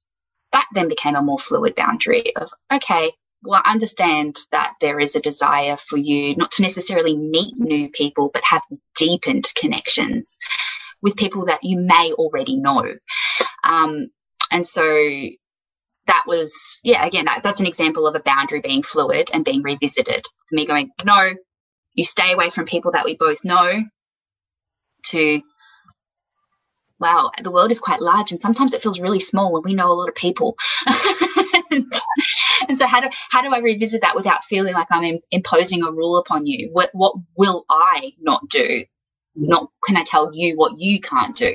[0.52, 5.16] that then became a more fluid boundary of, okay, well, I understand that there is
[5.16, 8.62] a desire for you not to necessarily meet new people, but have
[8.96, 10.38] deepened connections
[11.02, 12.84] with people that you may already know.
[13.68, 14.08] Um,
[14.50, 14.82] and so
[16.06, 19.62] that was, yeah, again, that, that's an example of a boundary being fluid and being
[19.62, 20.24] revisited.
[20.48, 21.32] For me going, no,
[21.94, 23.82] you stay away from people that we both know
[25.06, 25.40] to
[26.98, 29.90] wow, the world is quite large and sometimes it feels really small and we know
[29.90, 30.54] a lot of people.
[31.70, 31.86] and
[32.76, 35.90] so how do how do I revisit that without feeling like I'm in, imposing a
[35.90, 36.70] rule upon you?
[36.72, 38.84] What what will I not do?
[39.34, 41.54] Not can I tell you what you can't do?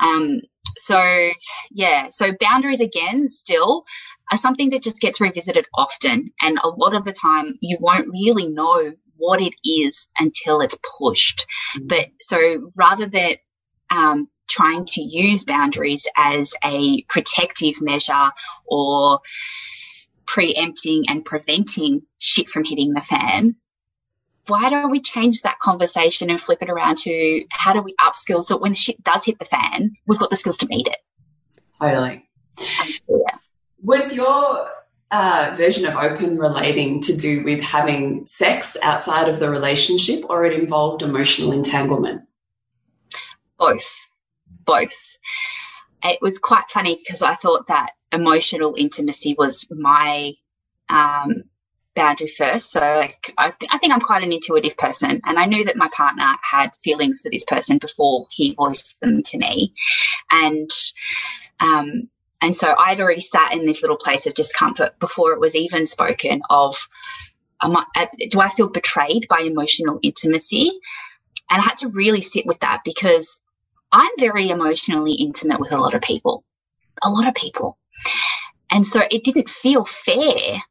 [0.00, 0.40] Um,
[0.76, 1.30] so
[1.70, 3.84] yeah, so boundaries again still
[4.30, 8.08] are something that just gets revisited often, and a lot of the time you won't
[8.08, 11.46] really know what it is until it's pushed.
[11.76, 11.86] Mm-hmm.
[11.88, 13.36] But so rather than
[13.90, 18.30] um, trying to use boundaries as a protective measure
[18.66, 19.20] or
[20.26, 23.56] preempting and preventing shit from hitting the fan,
[24.46, 28.42] why don't we change that conversation and flip it around to how do we upskill
[28.42, 30.96] so when shit does hit the fan, we've got the skills to meet it?
[31.80, 32.28] Totally.
[32.58, 33.36] yeah.
[33.82, 34.68] Was your
[35.10, 40.44] uh, version of open relating to do with having sex outside of the relationship or
[40.44, 42.22] it involved emotional entanglement?
[43.58, 44.08] Both.
[46.04, 50.32] It was quite funny because I thought that emotional intimacy was my
[50.88, 51.44] um,
[51.94, 52.70] boundary first.
[52.70, 55.76] So like, I, th I, think I'm quite an intuitive person, and I knew that
[55.76, 59.74] my partner had feelings for this person before he voiced them to me,
[60.30, 60.70] and
[61.60, 62.08] um,
[62.40, 65.86] and so I'd already sat in this little place of discomfort before it was even
[65.86, 66.76] spoken of.
[67.60, 70.80] I, uh, do I feel betrayed by emotional intimacy?
[71.48, 73.38] And I had to really sit with that because
[73.92, 76.44] I'm very emotionally intimate with a lot of people,
[77.02, 77.78] a lot of people.
[78.70, 80.62] And so it didn't feel fair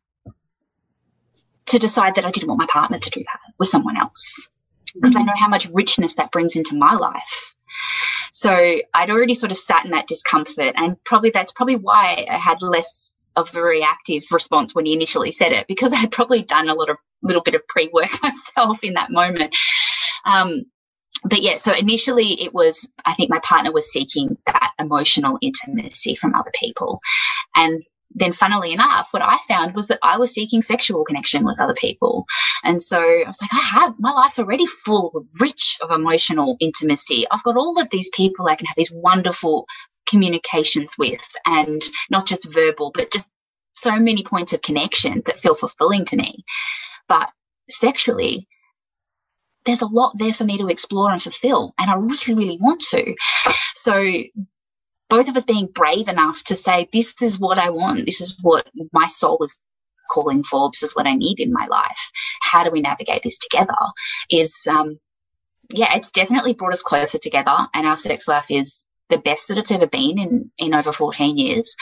[1.67, 4.49] to decide that I didn't want my partner to do that with someone else
[4.95, 7.55] because I know how much richness that brings into my life.
[8.31, 8.51] So
[8.93, 12.61] I'd already sort of sat in that discomfort, and probably that's probably why I had
[12.61, 16.67] less of a reactive response when he initially said it because I had probably done
[16.67, 19.55] a lot of little bit of pre work myself in that moment.
[20.25, 20.65] Um,
[21.23, 26.15] but yeah, so initially it was, I think my partner was seeking that emotional intimacy
[26.15, 26.99] from other people.
[27.55, 31.61] And then funnily enough, what I found was that I was seeking sexual connection with
[31.61, 32.25] other people.
[32.63, 37.25] And so I was like, I have, my life's already full, rich of emotional intimacy.
[37.31, 39.65] I've got all of these people I can have these wonderful
[40.07, 43.29] communications with and not just verbal, but just
[43.75, 46.43] so many points of connection that feel fulfilling to me.
[47.07, 47.29] But
[47.69, 48.47] sexually,
[49.65, 51.73] there's a lot there for me to explore and fulfill.
[51.77, 53.15] And I really, really want to.
[53.75, 54.03] So
[55.09, 58.05] both of us being brave enough to say, this is what I want.
[58.05, 59.59] This is what my soul is
[60.09, 60.69] calling for.
[60.71, 62.09] This is what I need in my life.
[62.41, 63.75] How do we navigate this together?
[64.29, 64.99] Is, um,
[65.73, 69.57] yeah, it's definitely brought us closer together and our sex life is the best that
[69.57, 71.75] it's ever been in, in over 14 years.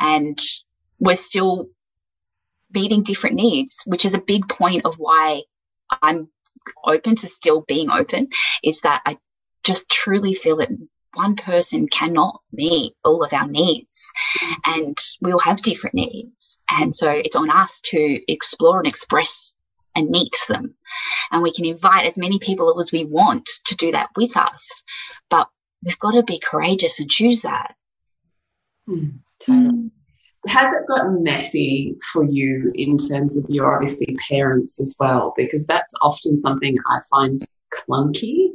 [0.00, 0.38] And
[0.98, 1.68] we're still
[2.72, 5.42] meeting different needs, which is a big point of why
[6.02, 6.28] I'm
[6.84, 8.28] open to still being open
[8.62, 9.18] is that I
[9.64, 10.70] just truly feel that
[11.14, 14.12] one person cannot meet all of our needs
[14.64, 16.58] and we all have different needs.
[16.70, 19.54] And so it's on us to explore and express
[19.94, 20.74] and meet them.
[21.30, 24.84] And we can invite as many people as we want to do that with us.
[25.28, 25.48] But
[25.84, 27.74] we've got to be courageous and choose that.
[28.88, 29.90] Mm, totally.
[30.46, 35.34] Has it gotten messy for you in terms of your obviously parents as well?
[35.36, 37.40] Because that's often something I find
[37.74, 38.50] clunky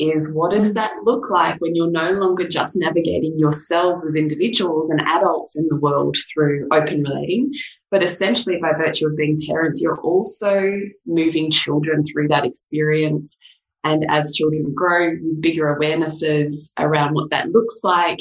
[0.00, 4.88] is what does that look like when you're no longer just navigating yourselves as individuals
[4.88, 7.52] and adults in the world through open relating,
[7.90, 10.72] but essentially by virtue of being parents, you're also
[11.04, 13.38] moving children through that experience.
[13.84, 18.18] And as children grow with bigger awarenesses around what that looks like.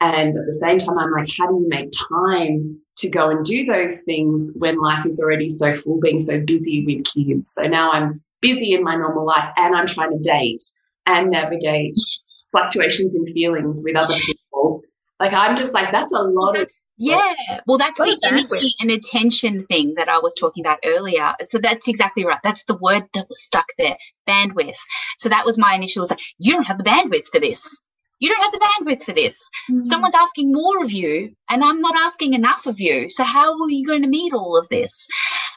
[0.00, 3.44] And at the same time, I'm like, how do you make time to go and
[3.44, 7.52] do those things when life is already so full, being so busy with kids?
[7.52, 10.62] So now I'm busy in my normal life and I'm trying to date
[11.06, 11.96] and navigate
[12.52, 14.80] fluctuations in feelings with other people.
[15.20, 17.34] Like I'm just like that's a lot of yeah.
[17.66, 21.34] Well, that's the energy and attention thing that I was talking about earlier.
[21.50, 22.38] So that's exactly right.
[22.44, 23.96] That's the word that was stuck there,
[24.28, 24.76] bandwidth.
[25.18, 27.78] So that was my initial was like, you don't have the bandwidth for this.
[28.18, 29.48] You don't have the bandwidth for this.
[29.70, 29.84] Mm-hmm.
[29.84, 33.10] Someone's asking more of you, and I'm not asking enough of you.
[33.10, 35.06] So how are you going to meet all of this?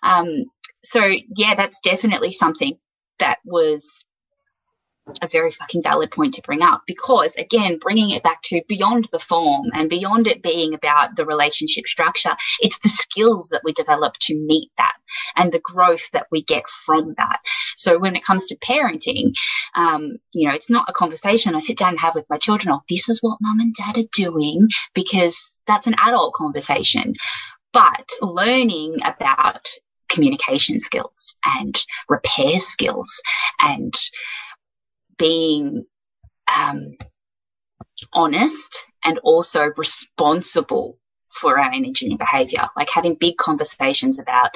[0.04, 0.46] Um,
[0.84, 2.78] so yeah, that's definitely something
[3.20, 4.06] that was
[5.22, 9.08] a very fucking valid point to bring up because again bringing it back to beyond
[9.12, 13.74] the form and beyond it being about the relationship structure it's the skills that we
[13.74, 14.94] develop to meet that
[15.36, 17.40] and the growth that we get from that.
[17.76, 19.34] So when it comes to parenting
[19.76, 22.74] um, you know it's not a conversation i sit down and have with my children
[22.74, 27.16] oh this is what mum and dad are doing because that's an adult conversation.
[27.74, 29.68] But learning about
[30.10, 33.22] communication skills and repair skills
[33.62, 33.94] and
[35.22, 35.86] being
[36.58, 36.98] um,
[38.12, 40.98] honest and also responsible
[41.32, 44.50] for our energy and behavior, like having big conversations about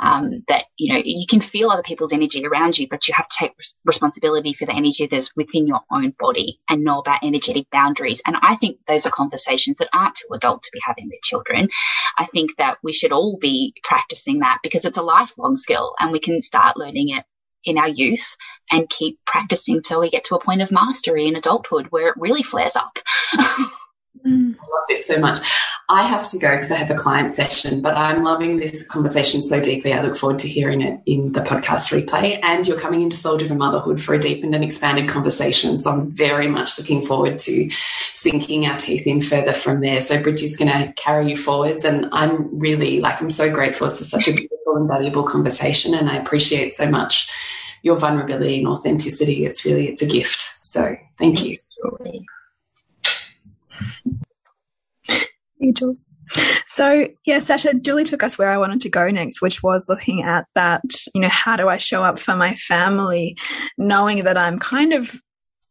[0.00, 3.28] um, that, you know, you can feel other people's energy around you, but you have
[3.28, 7.22] to take res responsibility for the energy that's within your own body and know about
[7.22, 8.22] energetic boundaries.
[8.24, 11.68] And I think those are conversations that aren't too adult to be having with children.
[12.16, 16.12] I think that we should all be practicing that because it's a lifelong skill and
[16.12, 17.24] we can start learning it
[17.64, 18.36] in our youth
[18.70, 22.16] and keep practicing till we get to a point of mastery in adulthood where it
[22.16, 22.98] really flares up.
[24.26, 24.54] Mm.
[24.54, 25.38] I love this so much.
[25.88, 29.42] I have to go because I have a client session, but I'm loving this conversation
[29.42, 29.92] so deeply.
[29.92, 32.38] I look forward to hearing it in the podcast replay.
[32.42, 35.76] And you're coming into Soul Driven Motherhood for a deepened and expanded conversation.
[35.76, 37.68] So I'm very much looking forward to
[38.14, 40.00] sinking our teeth in further from there.
[40.00, 41.84] So Bridget's going to carry you forwards.
[41.84, 43.88] And I'm really like, I'm so grateful.
[43.88, 45.94] It's such a beautiful and valuable conversation.
[45.94, 47.30] And I appreciate so much
[47.82, 49.44] your vulnerability and authenticity.
[49.44, 50.40] It's really, it's a gift.
[50.60, 51.56] So thank you.
[55.60, 56.06] Angels.
[56.66, 60.22] So, yeah, Dasha, Julie took us where I wanted to go next, which was looking
[60.22, 60.82] at that,
[61.14, 63.36] you know, how do I show up for my family,
[63.76, 65.20] knowing that I'm kind of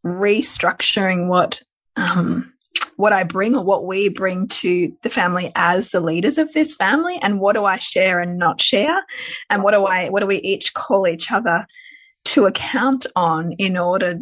[0.06, 1.62] restructuring what
[1.95, 2.54] um,
[2.95, 6.76] what I bring or what we bring to the family as the leaders of this
[6.76, 9.03] family, and what do I share and not share,
[9.49, 11.65] and what do I what do we each call each other
[12.26, 14.19] to account on in order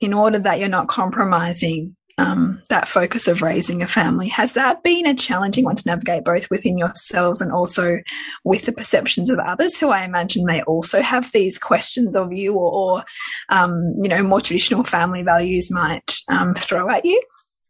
[0.00, 4.28] in order that you're not compromising um, that focus of raising a family.
[4.28, 7.98] Has that been a challenging one to navigate both within yourselves and also
[8.42, 12.54] with the perceptions of others who I imagine may also have these questions of you
[12.54, 13.04] or, or
[13.50, 17.20] um, you know, more traditional family values might um, throw at you?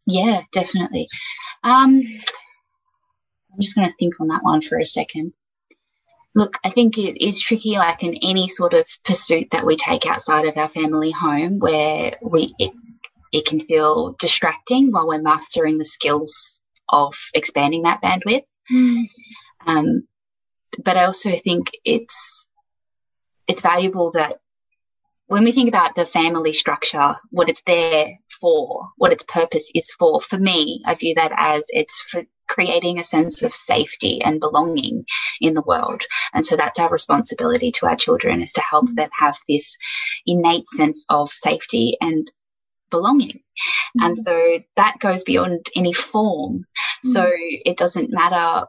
[0.07, 1.09] Yeah, definitely.
[1.65, 2.01] Um,
[3.53, 5.33] I'm just going to think on that one for a second.
[6.35, 10.07] Look, I think it is tricky, like in any sort of pursuit that we take
[10.07, 12.73] outside of our family home, where we it,
[13.33, 18.45] it can feel distracting while we're mastering the skills of expanding that bandwidth.
[18.71, 19.07] Mm.
[19.67, 20.09] Um,
[20.85, 22.47] but I also think it's
[23.49, 24.39] it's valuable that
[25.27, 29.91] when we think about the family structure, what it's there for, what its purpose is
[29.91, 34.39] for, for me, I view that as it's for creating a sense of safety and
[34.39, 35.05] belonging
[35.41, 36.03] in the world.
[36.33, 39.77] And so that's our responsibility to our children is to help them have this
[40.27, 42.31] innate sense of safety and
[42.91, 43.41] belonging.
[43.99, 44.05] Mm-hmm.
[44.05, 46.59] And so that goes beyond any form.
[47.05, 47.09] Mm-hmm.
[47.11, 48.67] So it doesn't matter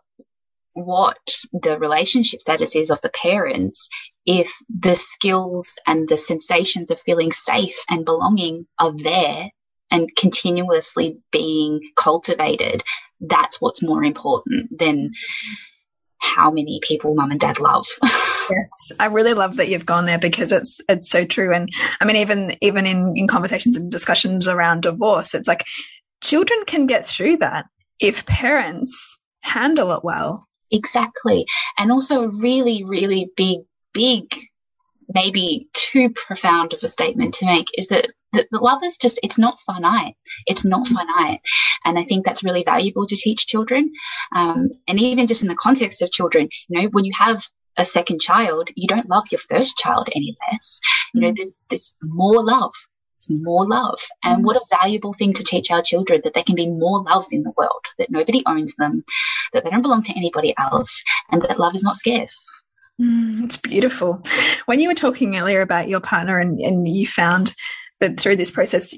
[0.74, 1.18] what
[1.54, 3.90] the relationship status is of the parents
[4.28, 9.50] if the skills and the sensations of feeling safe and belonging are there
[9.90, 12.84] and continuously being cultivated,
[13.22, 15.12] that's what's more important than
[16.20, 17.88] how many people mum and dad love.
[18.04, 21.54] yes, I really love that you've gone there because it's it's so true.
[21.54, 21.70] And
[22.02, 25.66] I mean, even even in in conversations and discussions around divorce, it's like
[26.22, 27.66] children can get through that
[28.02, 30.46] if parents handle it well.
[30.70, 31.46] Exactly,
[31.78, 33.60] and also a really really big
[33.98, 34.36] big
[35.14, 39.20] maybe too profound of a statement to make is that the, the love is just
[39.24, 40.16] it's not finite.
[40.46, 41.42] It's not finite.
[41.86, 43.92] And i think that's really valuable to teach children.
[44.36, 47.44] Um, and even just in the context of children you know when you have
[47.78, 50.80] a second child you don't love your first child any less.
[51.14, 51.36] You know mm-hmm.
[51.38, 52.74] there's there's more love.
[53.16, 54.00] It's more love.
[54.24, 54.46] And mm-hmm.
[54.46, 57.44] what a valuable thing to teach our children that there can be more love in
[57.44, 59.04] the world that nobody owns them
[59.54, 62.38] that they don't belong to anybody else and that love is not scarce
[63.00, 64.24] Mm, it's beautiful.
[64.66, 67.54] When you were talking earlier about your partner and, and you found
[68.00, 68.96] that through this process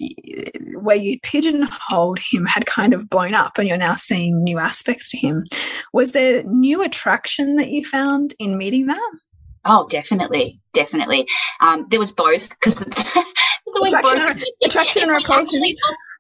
[0.76, 5.12] where you pigeonholed him had kind of blown up and you're now seeing new aspects
[5.12, 5.46] to him,
[5.94, 9.12] was there new attraction that you found in meeting that?
[9.66, 11.28] Oh, definitely, definitely.
[11.62, 12.82] Um, there was both because
[13.70, 14.70] it's, always attraction, both.
[14.70, 15.64] Attraction and repulsion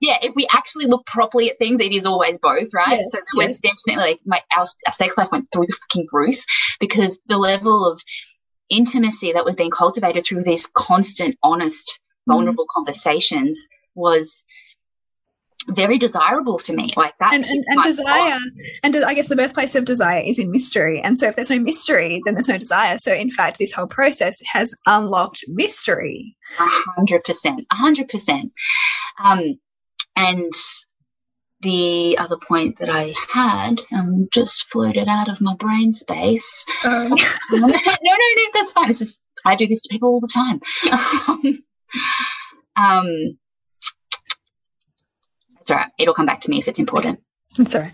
[0.01, 2.99] yeah, if we actually look properly at things, it is always both, right?
[2.99, 3.49] Yes, so yes.
[3.49, 6.43] it's definitely like my our, our sex life went through the fucking roof
[6.79, 7.99] because the level of
[8.69, 12.73] intimacy that was being cultivated through these constant, honest, vulnerable mm.
[12.75, 14.45] conversations was
[15.67, 18.39] very desirable to me like that and, and, and desire
[18.81, 21.59] and i guess the birthplace of desire is in mystery and so if there's no
[21.59, 26.65] mystery then there's no desire so in fact this whole process has unlocked mystery a
[26.65, 28.51] hundred percent a hundred percent
[29.23, 29.59] um
[30.15, 30.51] and
[31.61, 36.65] the other point that I had um, just floated out of my brain space.
[36.85, 37.07] Oh.
[37.51, 38.87] no, no, no, that's fine.
[38.87, 40.61] This is I do this to people all the time.
[42.75, 43.37] um,
[45.69, 45.91] it's all right.
[45.99, 47.19] It'll come back to me if it's important.
[47.57, 47.93] That's all right.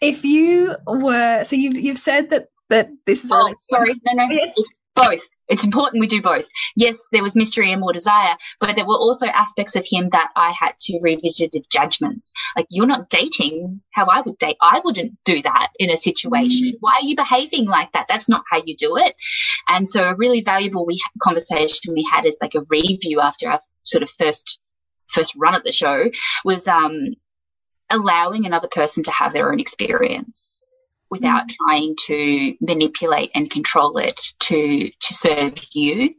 [0.00, 3.30] If you were, so you've you've said that that this is.
[3.32, 4.28] Oh, sorry, no, no.
[4.30, 4.54] Yes
[4.94, 5.28] both.
[5.48, 6.44] It's important we do both.
[6.76, 10.30] Yes, there was mystery and more desire, but there were also aspects of him that
[10.36, 12.32] I had to revisit the judgments.
[12.56, 14.56] Like, you're not dating how I would date.
[14.60, 16.68] I wouldn't do that in a situation.
[16.68, 16.76] Mm.
[16.80, 18.06] Why are you behaving like that?
[18.08, 19.14] That's not how you do it.
[19.68, 23.60] And so, a really valuable we, conversation we had is like a review after our
[23.82, 24.60] sort of first
[25.10, 26.10] first run at the show
[26.44, 27.14] was um,
[27.90, 30.60] allowing another person to have their own experience
[31.10, 31.54] without mm.
[31.56, 36.14] trying to manipulate and control it to to serve you.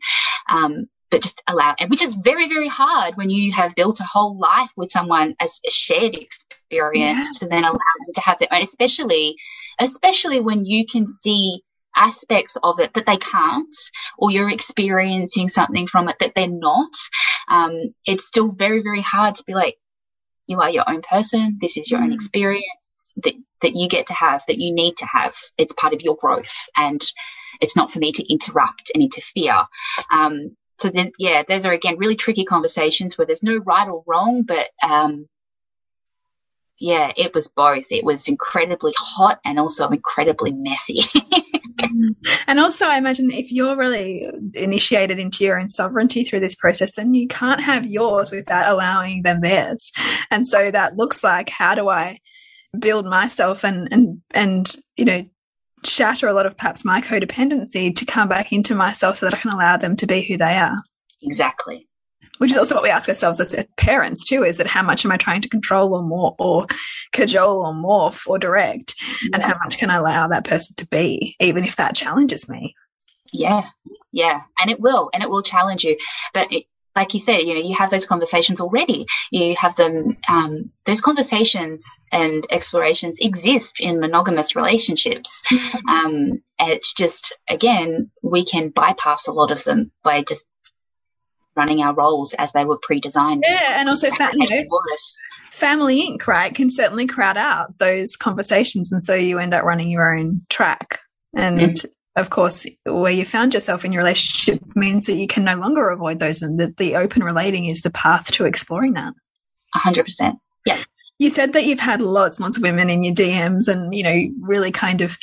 [0.50, 4.40] Um, but just allow, which is very, very hard when you have built a whole
[4.40, 7.40] life with someone as a shared experience yeah.
[7.40, 9.36] to then allow them to have their own, especially,
[9.78, 11.62] especially when you can see
[11.96, 13.76] aspects of it that they can't,
[14.18, 16.94] or you're experiencing something from it that they're not.
[17.48, 19.78] Um, it's still very, very hard to be like,
[20.48, 21.58] you are your own person.
[21.62, 22.06] This is your mm.
[22.06, 25.36] own experience that, that you get to have, that you need to have.
[25.58, 27.02] It's part of your growth and
[27.60, 29.66] it's not for me to interrupt and interfere.
[30.12, 34.04] Um, so then, yeah, those are again really tricky conversations where there's no right or
[34.08, 35.28] wrong, but, um,
[36.80, 37.86] yeah, it was both.
[37.92, 41.02] It was incredibly hot and also incredibly messy.
[42.48, 46.94] and also, I imagine if you're really initiated into your own sovereignty through this process,
[46.94, 49.92] then you can't have yours without allowing them theirs.
[50.30, 52.20] And so that looks like how do I
[52.80, 55.26] build myself and and and you know
[55.84, 59.42] shatter a lot of perhaps my codependency to come back into myself so that I
[59.42, 60.82] can allow them to be who they are.
[61.22, 61.88] Exactly
[62.42, 65.12] which is also what we ask ourselves as parents too is that how much am
[65.12, 66.66] i trying to control or more or
[67.14, 69.30] cajole or morph or direct yeah.
[69.36, 72.76] and how much can i allow that person to be even if that challenges me
[73.32, 73.62] yeah
[74.12, 75.96] yeah and it will and it will challenge you
[76.34, 76.66] but it,
[76.96, 79.06] like you said, you know, you have those conversations already.
[79.32, 85.42] You have them, um, those conversations and explorations exist in monogamous relationships.
[85.88, 90.46] Um, it's just, again, we can bypass a lot of them by just
[91.62, 93.44] running our roles as they were pre-designed.
[93.48, 94.66] Yeah, and also fa you know,
[95.54, 96.26] Family Inc.
[96.26, 100.42] Right can certainly crowd out those conversations, and so you end up running your own
[100.50, 101.00] track.
[101.36, 101.86] And mm.
[102.16, 105.90] of course, where you found yourself in your relationship means that you can no longer
[105.90, 109.14] avoid those, and that the open relating is the path to exploring that.
[109.76, 110.40] A hundred percent.
[110.66, 110.84] Yeah.
[111.20, 114.02] You said that you've had lots and lots of women in your DMs, and you
[114.02, 115.18] know, really kind of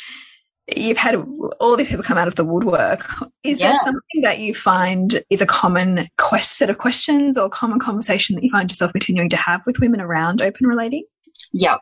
[0.75, 1.15] you've had
[1.59, 3.05] all these people come out of the woodwork.
[3.43, 3.69] Is yeah.
[3.69, 8.35] there something that you find is a common quest set of questions or common conversation
[8.35, 11.05] that you find yourself continuing to have with women around open relating?
[11.53, 11.77] Yeah.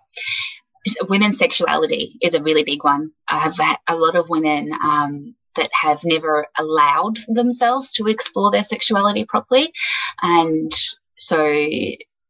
[1.10, 3.12] Women's sexuality is a really big one.
[3.28, 8.64] I have a lot of women um, that have never allowed themselves to explore their
[8.64, 9.74] sexuality properly.
[10.22, 10.72] And
[11.16, 11.38] so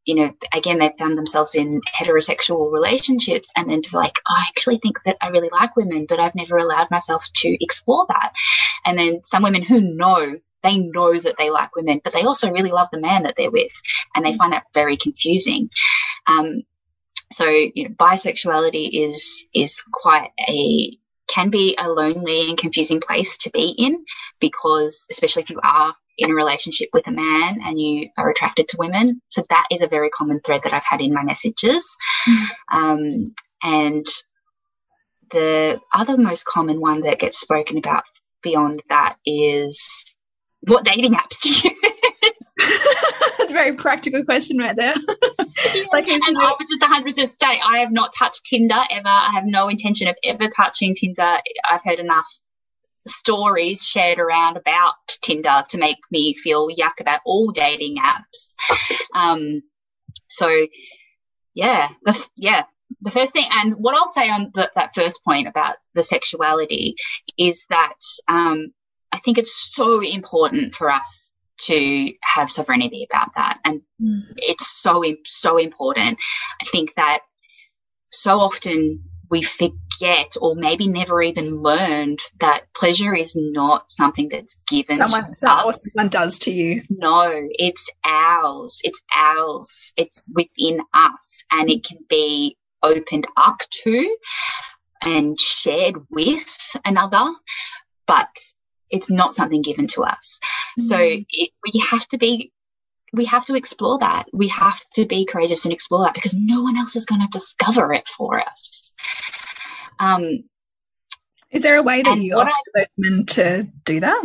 [0.07, 4.45] you know, again, they found themselves in heterosexual relationships and then to like, oh, I
[4.47, 8.31] actually think that I really like women, but I've never allowed myself to explore that.
[8.85, 12.51] And then some women who know they know that they like women, but they also
[12.51, 13.71] really love the man that they're with,
[14.15, 15.69] and they find that very confusing.
[16.25, 16.63] Um,
[17.31, 20.97] so, you know, bisexuality is is quite a
[21.27, 24.05] can be a lonely and confusing place to be in
[24.39, 28.67] because, especially if you are in a relationship with a man and you are attracted
[28.69, 29.21] to women.
[29.27, 31.95] So that is a very common thread that I've had in my messages.
[32.27, 32.77] Mm-hmm.
[32.77, 34.05] Um, and
[35.31, 38.03] the other most common one that gets spoken about
[38.41, 40.15] beyond that is
[40.61, 42.47] what dating apps do you use?
[43.37, 44.95] That's a very practical question right there.
[45.93, 49.07] like, and I would just 100% say I have not touched Tinder ever.
[49.07, 51.37] I have no intention of ever touching Tinder.
[51.69, 52.27] I've heard enough
[53.07, 58.53] stories shared around about Tinder to make me feel yuck about all dating apps.
[59.13, 59.63] Um,
[60.27, 60.67] so
[61.53, 62.63] yeah, the, yeah,
[63.01, 66.95] the first thing, and what I'll say on the, that first point about the sexuality
[67.37, 67.95] is that
[68.27, 68.67] um,
[69.11, 71.31] I think it's so important for us
[71.61, 74.21] to have sovereignty about that, and mm.
[74.35, 76.19] it's so so important.
[76.61, 77.21] I think that
[78.11, 84.57] so often we forget or maybe never even learned that pleasure is not something that's
[84.67, 85.91] given someone, to us.
[85.91, 86.83] someone does to you.
[86.89, 88.79] No, it's ours.
[88.83, 89.93] It's ours.
[89.97, 94.17] It's within us and it can be opened up to
[95.01, 97.31] and shared with another,
[98.05, 98.29] but
[98.89, 100.39] it's not something given to us.
[100.79, 100.83] Mm.
[100.83, 102.51] So it, we have to be
[103.13, 104.25] we have to explore that.
[104.33, 107.27] We have to be courageous and explore that because no one else is going to
[107.31, 108.93] discover it for us.
[109.99, 110.43] Um,
[111.51, 114.23] Is there a way that you ask I, men to do that?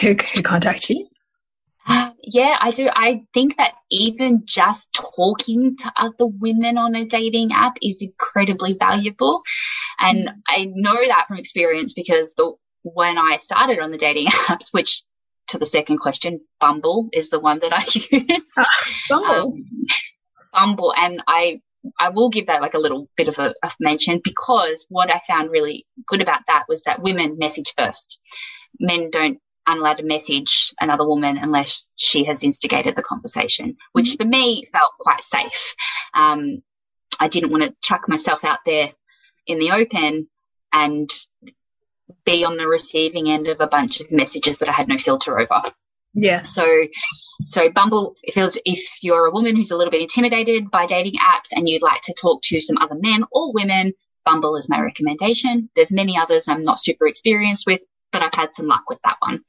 [0.00, 1.08] Who, who contact you?
[1.86, 2.88] Uh, yeah, I do.
[2.92, 8.76] I think that even just talking to other women on a dating app is incredibly
[8.78, 9.42] valuable.
[9.98, 10.32] And mm.
[10.46, 12.52] I know that from experience because the,
[12.82, 15.02] when I started on the dating apps, which
[15.50, 18.52] to the second question, Bumble is the one that I use.
[18.56, 18.64] Uh,
[19.08, 19.52] Bumble.
[19.52, 19.66] Um,
[20.52, 20.94] Bumble.
[20.96, 21.60] And I
[21.98, 25.20] I will give that like a little bit of a, a, mention because what I
[25.26, 28.18] found really good about that was that women message first.
[28.78, 34.22] Men don't allowed to message another woman unless she has instigated the conversation, which mm-hmm.
[34.22, 35.74] for me felt quite safe.
[36.14, 36.62] Um,
[37.18, 38.92] I didn't want to chuck myself out there
[39.46, 40.28] in the open
[40.72, 41.10] and
[42.24, 45.38] be on the receiving end of a bunch of messages that I had no filter
[45.38, 45.62] over.
[46.14, 46.42] Yeah.
[46.42, 46.66] So,
[47.42, 51.52] so Bumble feels if you're a woman who's a little bit intimidated by dating apps
[51.52, 53.92] and you'd like to talk to some other men or women,
[54.24, 55.70] Bumble is my recommendation.
[55.76, 57.80] There's many others I'm not super experienced with,
[58.12, 59.40] but I've had some luck with that one.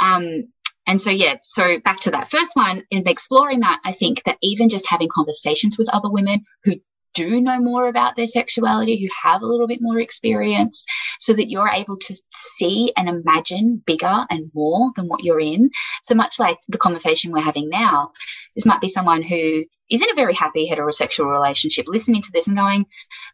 [0.00, 0.48] Um,
[0.86, 4.38] and so, yeah, so back to that first one, in exploring that, I think that
[4.42, 6.72] even just having conversations with other women who
[7.14, 10.84] do know more about their sexuality, who have a little bit more experience,
[11.18, 15.70] so that you're able to see and imagine bigger and more than what you're in.
[16.04, 18.12] So much like the conversation we're having now,
[18.54, 22.48] this might be someone who is in a very happy heterosexual relationship listening to this
[22.48, 22.86] and going,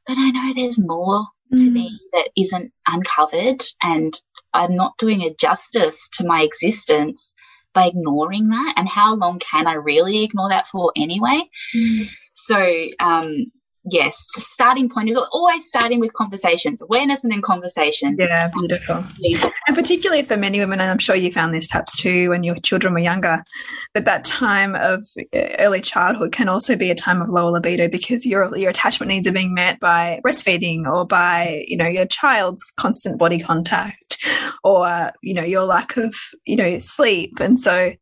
[0.06, 1.56] but I know there's more mm.
[1.56, 4.20] to me that isn't uncovered and
[4.54, 7.34] I'm not doing a justice to my existence
[7.74, 8.74] by ignoring that.
[8.76, 11.42] And how long can I really ignore that for anyway?
[11.76, 12.08] Mm.
[12.34, 13.52] So, um,
[13.84, 18.16] yes, starting point is always starting with conversations, awareness and then conversations.
[18.18, 19.04] Yeah, beautiful.
[19.66, 22.56] And particularly for many women, and I'm sure you found this perhaps too when your
[22.56, 23.44] children were younger,
[23.94, 25.02] that that time of
[25.34, 29.08] uh, early childhood can also be a time of lower libido because your your attachment
[29.08, 34.18] needs are being met by breastfeeding or by you know your child's constant body contact
[34.64, 36.14] or you know your lack of
[36.44, 37.92] you know sleep, and so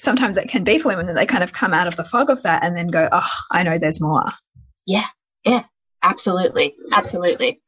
[0.00, 2.30] sometimes it can be for women that they kind of come out of the fog
[2.30, 4.32] of that and then go, oh, I know there's more.
[4.86, 5.06] Yeah,
[5.44, 5.64] yeah,
[6.02, 6.74] absolutely.
[6.92, 7.60] Absolutely.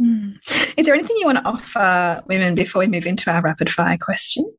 [0.00, 0.36] Mm.
[0.76, 3.98] Is there anything you want to offer women before we move into our rapid fire
[3.98, 4.52] questions?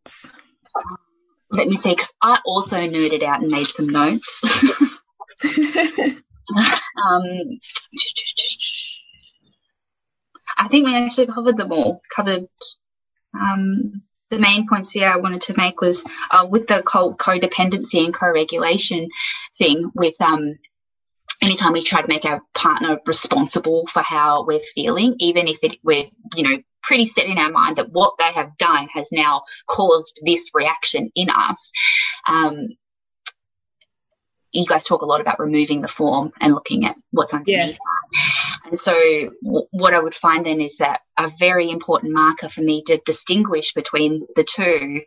[1.52, 2.02] Let me think.
[2.22, 4.44] I also nerded out and made some notes.
[5.44, 7.24] um,
[10.58, 12.02] I think we actually covered them all.
[12.16, 12.48] Covered
[13.34, 18.04] um, the main points here I wanted to make was uh, with the co- codependency
[18.06, 19.08] and co-regulation
[19.58, 20.56] thing with um,
[21.42, 25.78] anytime we try to make our partner responsible for how we're feeling, even if it,
[25.84, 29.44] we're, you know, pretty set in our mind that what they have done has now
[29.68, 31.72] caused this reaction in us.
[32.28, 32.70] Um,
[34.52, 37.78] you guys talk a lot about removing the form and looking at what's underneath.
[37.78, 37.78] Yes.
[38.66, 38.94] And so,
[39.44, 43.00] w- what I would find then is that a very important marker for me to
[43.06, 45.02] distinguish between the two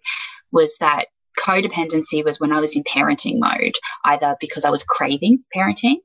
[0.52, 1.06] was that
[1.38, 3.74] codependency was when I was in parenting mode,
[4.04, 5.96] either because I was craving parenting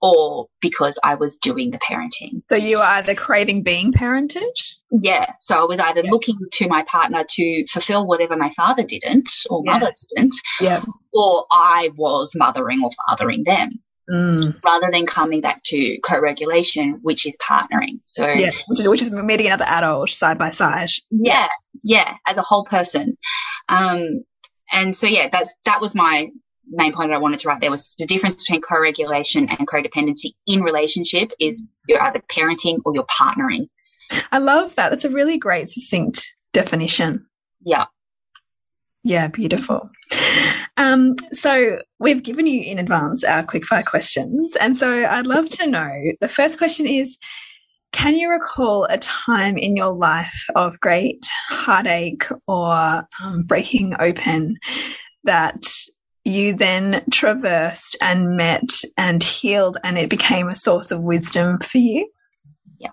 [0.00, 2.42] or because I was doing the parenting.
[2.48, 4.74] So you are either craving being parented?
[4.90, 5.32] Yeah.
[5.38, 6.10] So I was either yeah.
[6.10, 9.72] looking to my partner to fulfill whatever my father didn't or yeah.
[9.72, 10.82] mother didn't, yeah.
[11.12, 13.80] or I was mothering or fathering them.
[14.10, 14.58] Mm.
[14.64, 18.00] Rather than coming back to co-regulation, which is partnering.
[18.04, 20.88] So yeah, which is, which is meeting another adult side by side.
[21.10, 21.48] Yeah,
[21.84, 23.16] yeah, as a whole person.
[23.68, 24.24] Um,
[24.72, 26.30] and so, yeah, that's, that was my
[26.68, 30.34] main point that I wanted to write there was the difference between co-regulation and codependency
[30.46, 33.68] in relationship is you're either parenting or you're partnering.
[34.30, 34.90] I love that.
[34.90, 37.26] That's a really great succinct definition.
[37.62, 37.86] Yeah.
[39.04, 39.88] Yeah, beautiful.
[40.76, 44.54] Um, so we've given you in advance our quickfire questions.
[44.60, 47.18] And so I'd love to know the first question is
[47.92, 54.58] can you recall a time in your life of great heartache or um, breaking open
[55.24, 55.62] that
[56.24, 61.78] you then traversed and met and healed, and it became a source of wisdom for
[61.78, 62.08] you?
[62.78, 62.90] Yeah.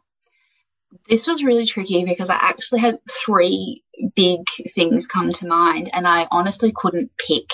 [1.07, 3.83] This was really tricky because I actually had three
[4.15, 4.41] big
[4.73, 7.49] things come to mind, and I honestly couldn't pick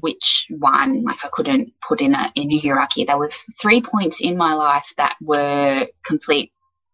[0.00, 1.04] which one.
[1.04, 3.04] Like I couldn't put in a in a hierarchy.
[3.04, 6.52] There was three points in my life that were complete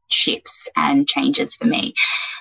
[0.08, 1.94] shifts and changes for me.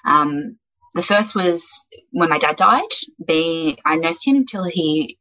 [0.06, 0.58] Um,
[0.96, 2.92] the first was when my dad died.
[3.24, 5.20] Being I nursed him till he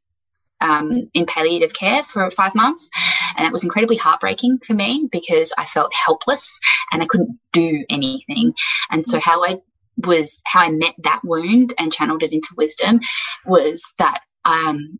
[0.60, 2.90] um, in palliative care for five months.
[3.36, 6.58] And it was incredibly heartbreaking for me because I felt helpless
[6.90, 8.54] and I couldn't do anything.
[8.90, 9.58] And so, how I
[9.96, 13.00] was, how I met that wound and channeled it into wisdom
[13.46, 14.98] was that um,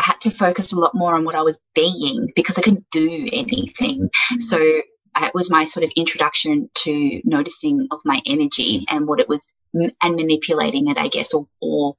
[0.00, 2.88] I had to focus a lot more on what I was being because I couldn't
[2.90, 4.08] do anything.
[4.08, 4.40] Mm-hmm.
[4.40, 9.28] So it was my sort of introduction to noticing of my energy and what it
[9.28, 11.96] was and manipulating it, I guess, or, or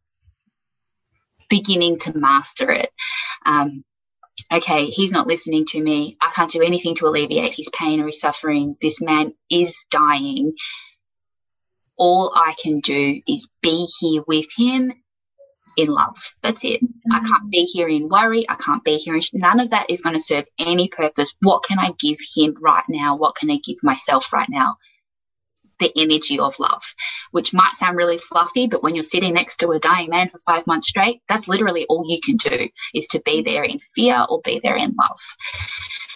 [1.47, 2.89] beginning to master it.
[3.45, 3.83] Um,
[4.51, 6.17] okay, he's not listening to me.
[6.21, 8.77] I can't do anything to alleviate his pain or his suffering.
[8.81, 10.53] This man is dying.
[11.97, 14.91] All I can do is be here with him
[15.77, 16.17] in love.
[16.43, 16.83] That's it.
[16.83, 17.13] Mm-hmm.
[17.13, 18.45] I can't be here in worry.
[18.49, 19.15] I can't be here.
[19.15, 21.35] In none of that is going to serve any purpose.
[21.41, 23.17] What can I give him right now?
[23.17, 24.77] What can I give myself right now?
[25.79, 26.83] The energy of love,
[27.31, 30.39] which might sound really fluffy, but when you're sitting next to a dying man for
[30.39, 34.25] five months straight, that's literally all you can do is to be there in fear
[34.29, 35.19] or be there in love.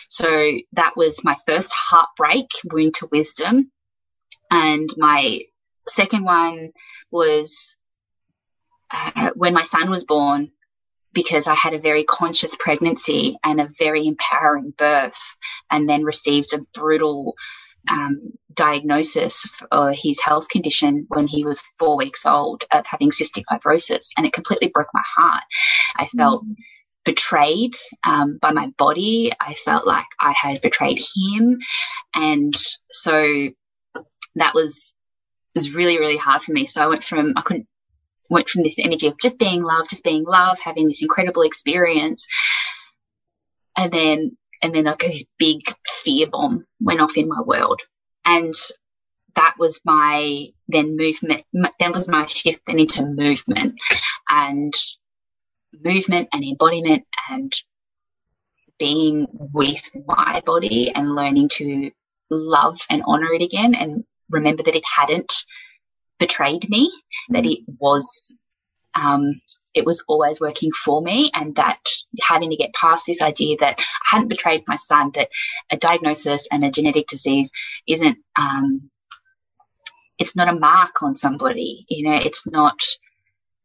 [0.09, 3.71] So that was my first heartbreak wound to wisdom
[4.51, 5.41] And my
[5.87, 6.71] second one
[7.11, 7.75] was
[8.91, 10.51] uh, when my son was born,
[11.13, 15.19] because I had a very conscious pregnancy and a very empowering birth,
[15.71, 17.35] and then received a brutal
[17.89, 23.43] um, diagnosis for his health condition when he was four weeks old of having cystic
[23.51, 25.43] fibrosis, and it completely broke my heart.
[25.95, 26.55] I felt mm.
[27.03, 27.75] betrayed
[28.05, 29.31] um, by my body.
[29.39, 31.59] I felt like I had betrayed him,
[32.13, 32.53] and
[32.91, 33.49] so
[34.35, 34.93] that was
[35.53, 36.65] was really really hard for me.
[36.65, 37.67] So I went from I couldn't
[38.29, 42.27] went from this energy of just being love, just being love, having this incredible experience,
[43.77, 47.81] and then and then like this big fear bomb went off in my world,
[48.25, 48.53] and
[49.35, 51.43] that was my then movement.
[51.53, 53.75] That was my shift then into movement,
[54.29, 54.73] and
[55.83, 57.53] movement and embodiment and
[58.77, 61.91] being with my body and learning to
[62.29, 65.45] love and honor it again and remember that it hadn't
[66.19, 66.91] betrayed me,
[67.29, 67.53] that mm.
[67.53, 68.33] it was,
[68.93, 69.41] um,
[69.73, 71.79] it was always working for me and that
[72.21, 75.29] having to get past this idea that I hadn't betrayed my son, that
[75.69, 77.51] a diagnosis and a genetic disease
[77.87, 78.89] isn't, um,
[80.17, 82.79] it's not a mark on somebody, you know, it's not,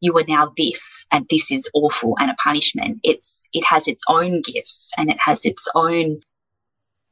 [0.01, 2.99] you are now this and this is awful and a punishment.
[3.03, 6.21] It's, it has its own gifts and it has its own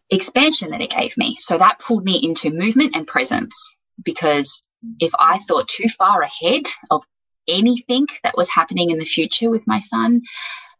[0.10, 1.38] expansion that it gave me.
[1.40, 3.56] So that pulled me into movement and presence
[4.04, 4.62] because
[5.00, 7.04] if I thought too far ahead of
[7.48, 10.22] anything that was happening in the future with my son,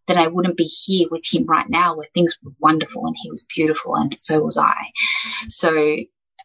[0.08, 3.30] then I wouldn't be here with him right now where things were wonderful and he
[3.30, 4.76] was beautiful and so was I.
[5.48, 5.98] So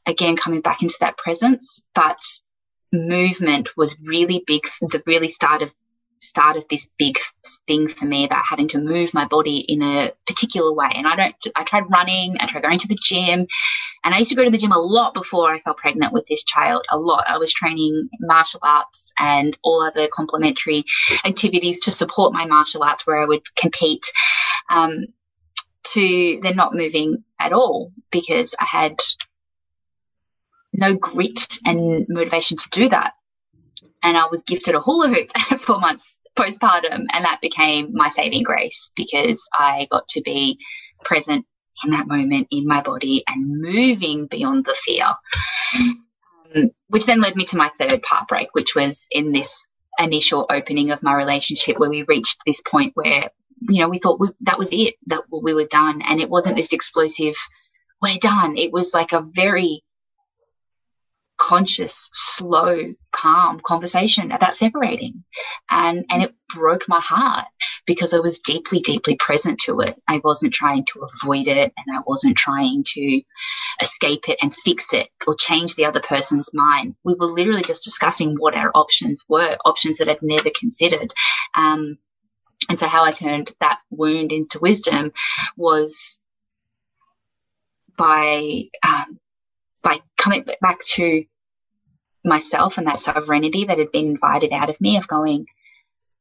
[0.07, 2.19] again, coming back into that presence, but
[2.93, 5.73] movement was really big, the really start of
[6.25, 7.17] started this big
[7.67, 10.91] thing for me about having to move my body in a particular way.
[10.95, 13.47] And I don't, I tried running, I tried going to the gym,
[14.05, 16.27] and I used to go to the gym a lot before I fell pregnant with
[16.27, 16.85] this child.
[16.91, 17.25] A lot.
[17.29, 20.85] I was training martial arts and all other complementary
[21.25, 24.11] activities to support my martial arts where I would compete.
[24.71, 25.07] Um,
[25.93, 28.97] to then not moving at all because I had
[30.73, 33.13] no grit and motivation to do that
[34.05, 35.31] and I was gifted a hula hoop
[35.61, 40.59] four months postpartum, and that became my saving grace because I got to be
[41.05, 41.47] present
[41.83, 45.07] in that moment in my body and moving beyond the fear.
[46.55, 49.67] Um, which then led me to my third heartbreak, which was in this
[49.99, 53.31] initial opening of my relationship where we reached this point where,
[53.69, 56.03] you know, we thought we, that was it, that we were done.
[56.03, 57.35] And it wasn't this explosive,
[58.03, 58.57] we're done.
[58.57, 59.83] It was like a very
[61.45, 62.79] conscious, slow,
[63.13, 65.23] calm conversation about separating.
[65.71, 67.45] And, and it broke my heart
[67.87, 70.01] because I was deeply, deeply present to it.
[70.09, 73.21] I wasn't trying to avoid it and I wasn't trying to
[73.83, 76.95] escape it and fix it or change the other person's mind.
[77.05, 81.13] We were literally just discussing what our options were, options that I'd never considered.
[81.55, 81.99] Um,
[82.71, 85.13] and so how I turned that wound into wisdom
[85.59, 86.19] was
[87.99, 89.21] by um,
[89.83, 91.25] by coming back to
[92.25, 95.47] myself and that sovereignty that had been invited out of me of going,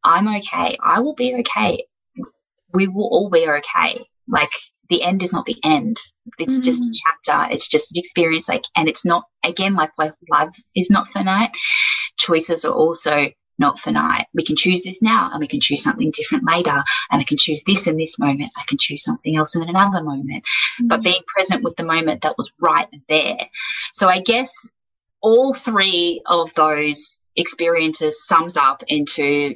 [0.03, 0.77] I'm okay.
[0.83, 1.85] I will be okay.
[2.73, 4.05] We will all be okay.
[4.27, 4.51] Like
[4.89, 5.97] the end is not the end.
[6.37, 6.63] It's mm.
[6.63, 7.53] just a chapter.
[7.53, 8.49] It's just an experience.
[8.49, 11.51] Like, and it's not, again, like, like life is not finite.
[12.17, 13.27] Choices are also
[13.59, 14.25] not finite.
[14.33, 16.83] We can choose this now and we can choose something different later.
[17.11, 18.51] And I can choose this in this moment.
[18.57, 20.43] I can choose something else in another moment.
[20.81, 20.89] Mm.
[20.89, 23.37] But being present with the moment that was right there.
[23.93, 24.53] So I guess
[25.23, 29.55] all three of those experiences sums up into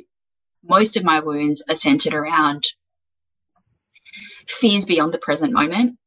[0.64, 2.64] most of my wounds are centered around
[4.48, 5.98] fears beyond the present moment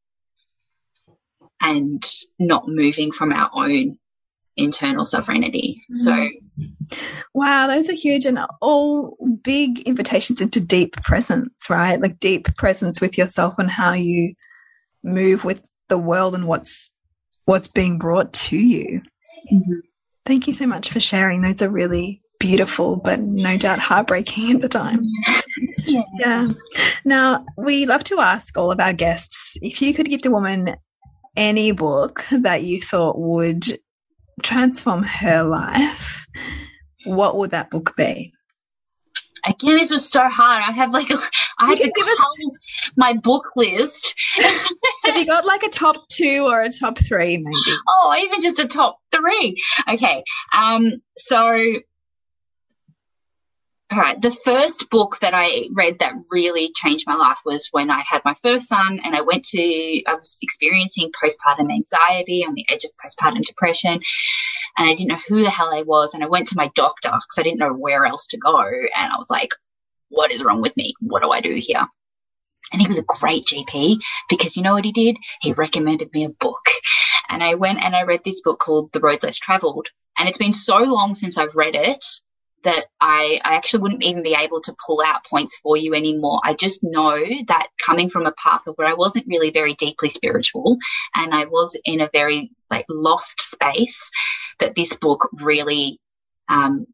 [1.61, 2.03] and
[2.39, 3.97] not moving from our own
[4.57, 5.83] internal sovereignty.
[5.93, 6.15] So,
[7.33, 12.01] wow, those are huge and all big invitations into deep presence, right?
[12.01, 14.33] Like deep presence with yourself and how you
[15.03, 16.91] move with the world and what's
[17.45, 19.01] what's being brought to you.
[19.49, 19.81] Mm -hmm.
[20.25, 21.41] Thank you so much for sharing.
[21.41, 25.01] Those are really beautiful, but no doubt heartbreaking at the time.
[25.87, 26.03] Yeah.
[26.19, 26.47] yeah.
[27.03, 30.75] Now, we love to ask all of our guests if you could give the woman
[31.35, 33.79] any book that you thought would
[34.41, 36.27] transform her life,
[37.05, 38.31] what would that book be?
[39.45, 40.61] Again, this was so hard.
[40.61, 41.17] I have like a,
[41.61, 42.27] I had to give us
[42.97, 44.15] my book list.
[45.03, 47.77] have you got like a top two or a top three, maybe?
[47.87, 49.61] Oh, even just a top three.
[49.87, 50.23] Okay.
[50.53, 51.01] Um.
[51.17, 51.81] So
[53.91, 54.21] all right.
[54.21, 58.21] The first book that I read that really changed my life was when I had
[58.23, 62.85] my first son and I went to, I was experiencing postpartum anxiety on the edge
[62.85, 63.99] of postpartum depression.
[64.77, 66.13] And I didn't know who the hell I was.
[66.13, 68.61] And I went to my doctor because I didn't know where else to go.
[68.61, 69.53] And I was like,
[70.11, 70.93] what is wrong with me?
[70.99, 71.85] What do I do here?
[72.71, 73.97] And he was a great GP
[74.29, 75.17] because you know what he did?
[75.41, 76.65] He recommended me a book.
[77.27, 79.87] And I went and I read this book called The Road Less Traveled.
[80.17, 82.03] And it's been so long since I've read it
[82.63, 86.41] that I, I actually wouldn't even be able to pull out points for you anymore.
[86.43, 90.09] I just know that coming from a path of where I wasn't really very deeply
[90.09, 90.77] spiritual
[91.15, 94.11] and I was in a very like lost space,
[94.59, 95.99] that this book really,
[96.49, 96.85] um,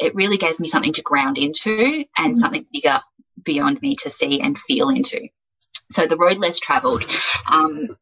[0.00, 2.36] it really gave me something to ground into and mm-hmm.
[2.36, 3.00] something bigger
[3.44, 5.28] beyond me to see and feel into.
[5.90, 7.04] So the road less traveled,
[7.50, 7.96] um,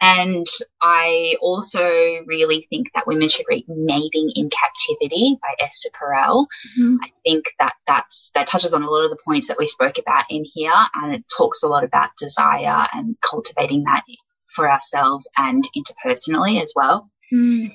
[0.00, 0.46] and
[0.80, 1.80] I also
[2.26, 6.46] really think that women should read Mating in Captivity by Esther Perel.
[6.78, 6.96] Mm-hmm.
[7.02, 9.98] I think that that's, that touches on a lot of the points that we spoke
[9.98, 14.04] about in here, and it talks a lot about desire and cultivating that
[14.46, 17.10] for ourselves and interpersonally as well.
[17.32, 17.70] Mm.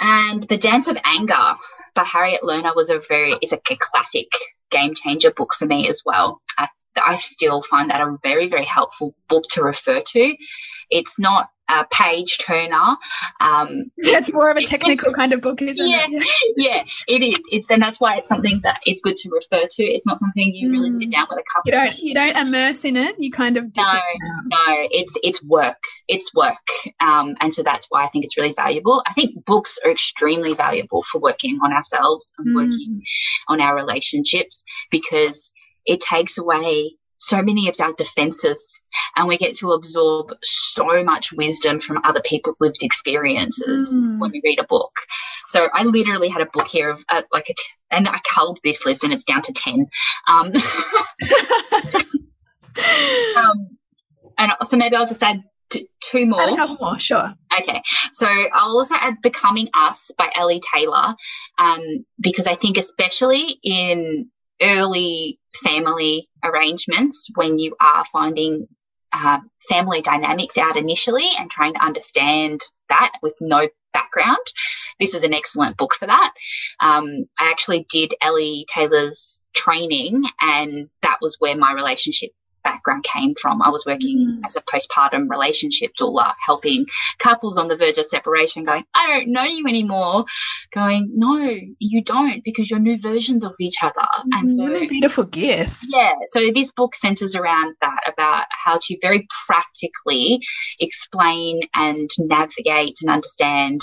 [0.00, 1.56] And The Dance of Anger
[1.96, 4.28] by Harriet Lerner was a very, is a, classic
[4.70, 6.40] game changer book for me as well.
[6.56, 6.68] I,
[7.04, 10.36] I still find that a very, very helpful book to refer to.
[10.90, 12.96] It's not a page turner.
[13.40, 16.28] Um, yeah, it's more of a technical kind of book, isn't yeah, it?
[16.56, 17.40] Yeah, it is.
[17.50, 19.82] It's, and that's why it's something that it's good to refer to.
[19.82, 21.12] It's not something you really sit mm.
[21.12, 21.62] down with a cup.
[21.66, 21.98] You don't.
[21.98, 23.16] You don't immerse in it.
[23.18, 23.92] You kind of no,
[24.46, 24.64] no.
[24.90, 25.82] It's it's work.
[26.08, 26.54] It's work,
[27.00, 29.02] um, and so that's why I think it's really valuable.
[29.06, 32.54] I think books are extremely valuable for working on ourselves and mm.
[32.54, 33.02] working
[33.48, 35.52] on our relationships because
[35.86, 38.82] it takes away so many of our defenses
[39.16, 44.18] and we get to absorb so much wisdom from other people's lived experiences mm.
[44.18, 44.92] when we read a book.
[45.46, 48.58] So I literally had a book here of uh, like a t- and I culled
[48.62, 49.86] this list and it's down to 10.
[50.28, 50.52] Um,
[53.36, 53.78] um,
[54.38, 56.42] and so maybe I'll just add t- two more.
[56.42, 57.32] A couple more, sure.
[57.60, 57.80] Okay.
[58.12, 61.14] So I'll also add Becoming Us by Elly Taylor
[61.58, 64.28] um, because I think especially in
[64.62, 68.68] early family arrangements when you are finding
[69.12, 69.38] uh,
[69.68, 74.36] family dynamics out initially and trying to understand that with no background.
[75.00, 76.34] This is an excellent book for that.
[76.80, 82.30] Um, I actually did Elly Taylor's training, and that was where my relationship
[82.66, 83.62] background came from.
[83.62, 84.46] I was working mm.
[84.46, 86.84] as a postpartum relationship doula, helping
[87.18, 90.24] couples on the verge of separation, going, I don't know you anymore.
[90.74, 94.06] Going, no, you don't, because you're new versions of each other.
[94.32, 95.78] And so, what a beautiful gift.
[95.88, 96.12] Yeah.
[96.26, 100.40] So this book centers around that, about how to very practically
[100.80, 103.80] explain and navigate and understand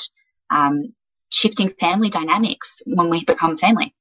[0.49, 0.93] um,
[1.29, 3.93] shifting family dynamics when we become family.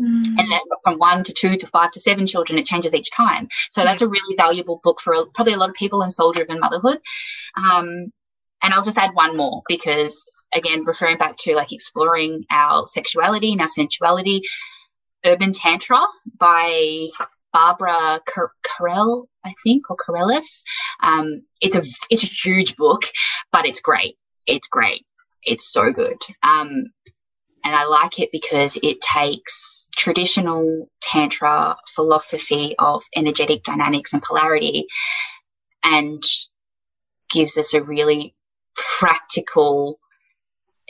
[0.00, 0.26] Mm.
[0.26, 3.48] And then from one to two to five to seven children, it changes each time.
[3.70, 6.32] So that's a really valuable book for a, probably a lot of people in soul
[6.32, 6.98] driven motherhood.
[7.56, 8.12] Um,
[8.62, 13.52] and I'll just add one more because again, referring back to like exploring our sexuality
[13.52, 14.42] and our sensuality,
[15.24, 16.00] Urban Tantra
[16.38, 17.08] by
[17.52, 18.20] Barbara
[18.64, 20.62] Carrell, I think, or Carrellas.
[21.02, 23.02] Um, it's a it's a huge book,
[23.52, 24.16] but it's great.
[24.46, 25.04] It's great.
[25.42, 26.18] It's so good.
[26.42, 26.90] Um,
[27.64, 34.86] and I like it because it takes traditional Tantra philosophy of energetic dynamics and polarity
[35.84, 36.22] and
[37.30, 38.34] gives us a really
[38.74, 39.98] practical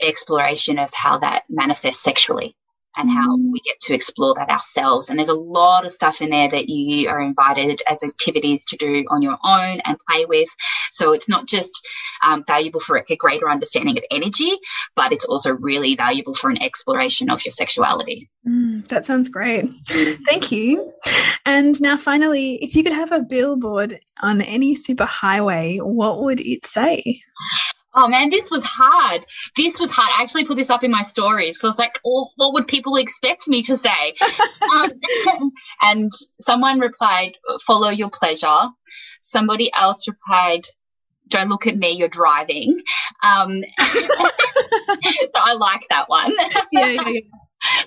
[0.01, 2.55] exploration of how that manifests sexually
[2.97, 3.51] and how mm.
[3.51, 5.09] we get to explore that ourselves.
[5.09, 8.77] And there's a lot of stuff in there that you are invited as activities to
[8.77, 10.49] do on your own and play with.
[10.91, 11.87] So it's not just
[12.25, 14.57] um, valuable for a greater understanding of energy,
[14.95, 18.29] but it's also really valuable for an exploration of your sexuality.
[18.47, 19.65] Mm, that sounds great.
[19.65, 20.19] Mm.
[20.27, 20.93] Thank you.
[21.45, 26.41] And now, finally, if you could have a billboard on any super highway, what would
[26.41, 27.21] it say?
[27.97, 29.25] Oh man, this was hard.
[29.55, 30.09] This was hard.
[30.17, 31.59] I actually put this up in my stories.
[31.59, 34.15] So I was like, oh, what would people expect me to say?
[34.61, 37.33] um, and someone replied,
[37.65, 38.67] follow your pleasure.
[39.21, 40.61] Somebody else replied,
[41.27, 42.81] don't look at me, you're driving.
[43.23, 46.33] Um, so I like that one.
[46.71, 47.19] yeah, yeah, yeah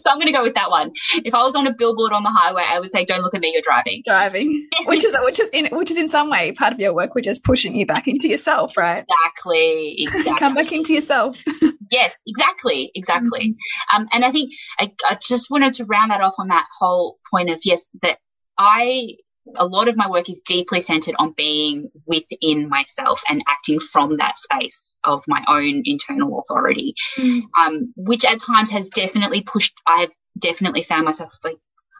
[0.00, 0.92] so I'm going to go with that one.
[1.24, 3.40] If I was on a billboard on the highway, I would say, "Don't look at
[3.40, 6.72] me, you're driving." Driving, which is which is in which is in some way part
[6.72, 9.04] of your work, which is pushing you back into yourself, right?
[9.08, 9.96] Exactly.
[9.98, 10.38] Exactly.
[10.38, 11.42] Come back into yourself.
[11.90, 13.50] yes, exactly, exactly.
[13.50, 13.96] Mm-hmm.
[13.96, 17.18] Um, and I think I, I just wanted to round that off on that whole
[17.30, 18.18] point of yes, that
[18.58, 19.16] I
[19.56, 24.16] a lot of my work is deeply centered on being within myself and acting from
[24.18, 27.42] that space of my own internal authority, mm.
[27.58, 31.56] um, which at times has definitely pushed, I've definitely found myself like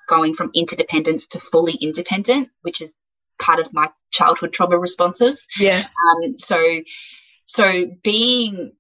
[0.08, 2.94] going from interdependence to fully independent, which is
[3.40, 5.46] part of my childhood trauma responses.
[5.58, 5.84] Yeah.
[6.24, 6.80] Um, so,
[7.46, 8.72] so being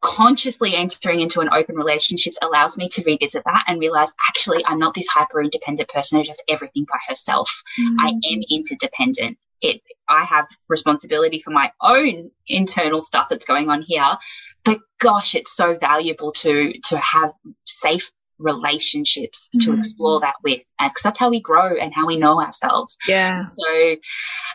[0.00, 4.78] consciously entering into an open relationship allows me to revisit that and realize actually I'm
[4.78, 7.62] not this hyper independent person who does everything by herself.
[7.78, 7.96] Mm.
[8.00, 9.38] I am interdependent.
[9.60, 14.16] It, I have responsibility for my own internal stuff that's going on here,
[14.64, 17.32] but gosh, it's so valuable to, to have
[17.66, 19.62] safe relationships mm.
[19.62, 23.44] to explore that with because that's how we grow and how we know ourselves yeah
[23.44, 23.96] so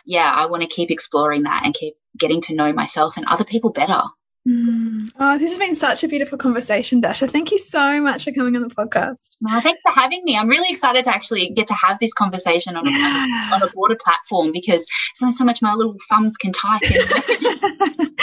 [0.04, 3.44] yeah i want to keep exploring that and keep getting to know myself and other
[3.44, 4.02] people better
[4.46, 5.08] Mm.
[5.18, 7.26] Oh, this has been such a beautiful conversation, Dasha.
[7.26, 9.36] Thank you so much for coming on the podcast.
[9.48, 10.36] Oh, thanks for having me.
[10.36, 13.50] I'm really excited to actually get to have this conversation on, yeah.
[13.50, 16.82] a, on a broader platform because there's only so much my little thumbs can type
[16.82, 17.60] in messages.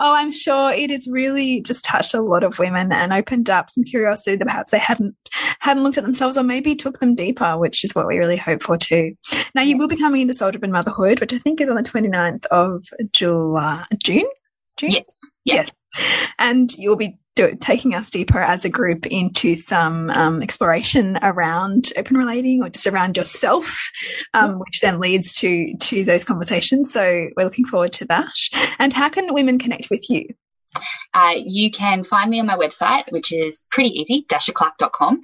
[0.00, 3.68] oh, I'm sure it has really just touched a lot of women and opened up
[3.68, 5.14] some curiosity that perhaps they hadn't
[5.60, 8.62] hadn't looked at themselves or maybe took them deeper, which is what we really hope
[8.62, 9.12] for too.
[9.54, 11.82] Now, you will be coming into Soul Driven Motherhood, which I think is on the
[11.82, 14.26] 29th of July, June.
[14.76, 14.90] June?
[14.90, 15.20] Yes.
[15.44, 15.72] Yes.
[16.38, 21.92] And you'll be do, taking us deeper as a group into some um, exploration around
[21.96, 23.78] open relating or just around yourself,
[24.34, 26.92] um, which then leads to to those conversations.
[26.92, 28.34] So we're looking forward to that.
[28.78, 30.26] And how can women connect with you?
[31.14, 35.22] Uh, you can find me on my website, which is pretty easy, dashaclarke.com,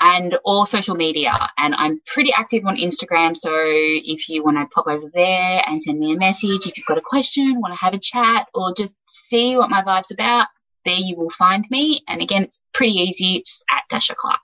[0.00, 1.32] and all social media.
[1.58, 3.36] And I'm pretty active on Instagram.
[3.36, 6.86] So if you want to pop over there and send me a message, if you've
[6.86, 10.48] got a question, want to have a chat, or just see what my vibe's about,
[10.84, 12.02] there you will find me.
[12.08, 13.36] And again, it's pretty easy.
[13.36, 14.43] It's at Dasha Clarke.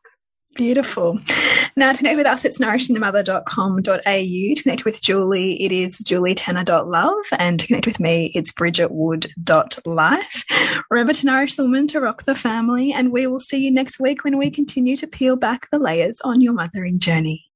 [0.56, 1.18] Beautiful.
[1.76, 4.54] Now, to connect with us, it's nourishingthemother.com.au.
[4.54, 7.24] To connect with Julie, it is julietenner.love.
[7.38, 10.44] And to connect with me, it's bridgetwood.life.
[10.90, 12.92] Remember to nourish the woman, to rock the family.
[12.92, 16.20] And we will see you next week when we continue to peel back the layers
[16.22, 17.46] on your mothering journey.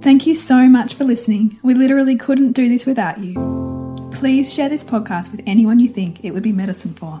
[0.00, 1.58] Thank you so much for listening.
[1.62, 3.34] We literally couldn't do this without you.
[4.12, 7.20] Please share this podcast with anyone you think it would be medicine for.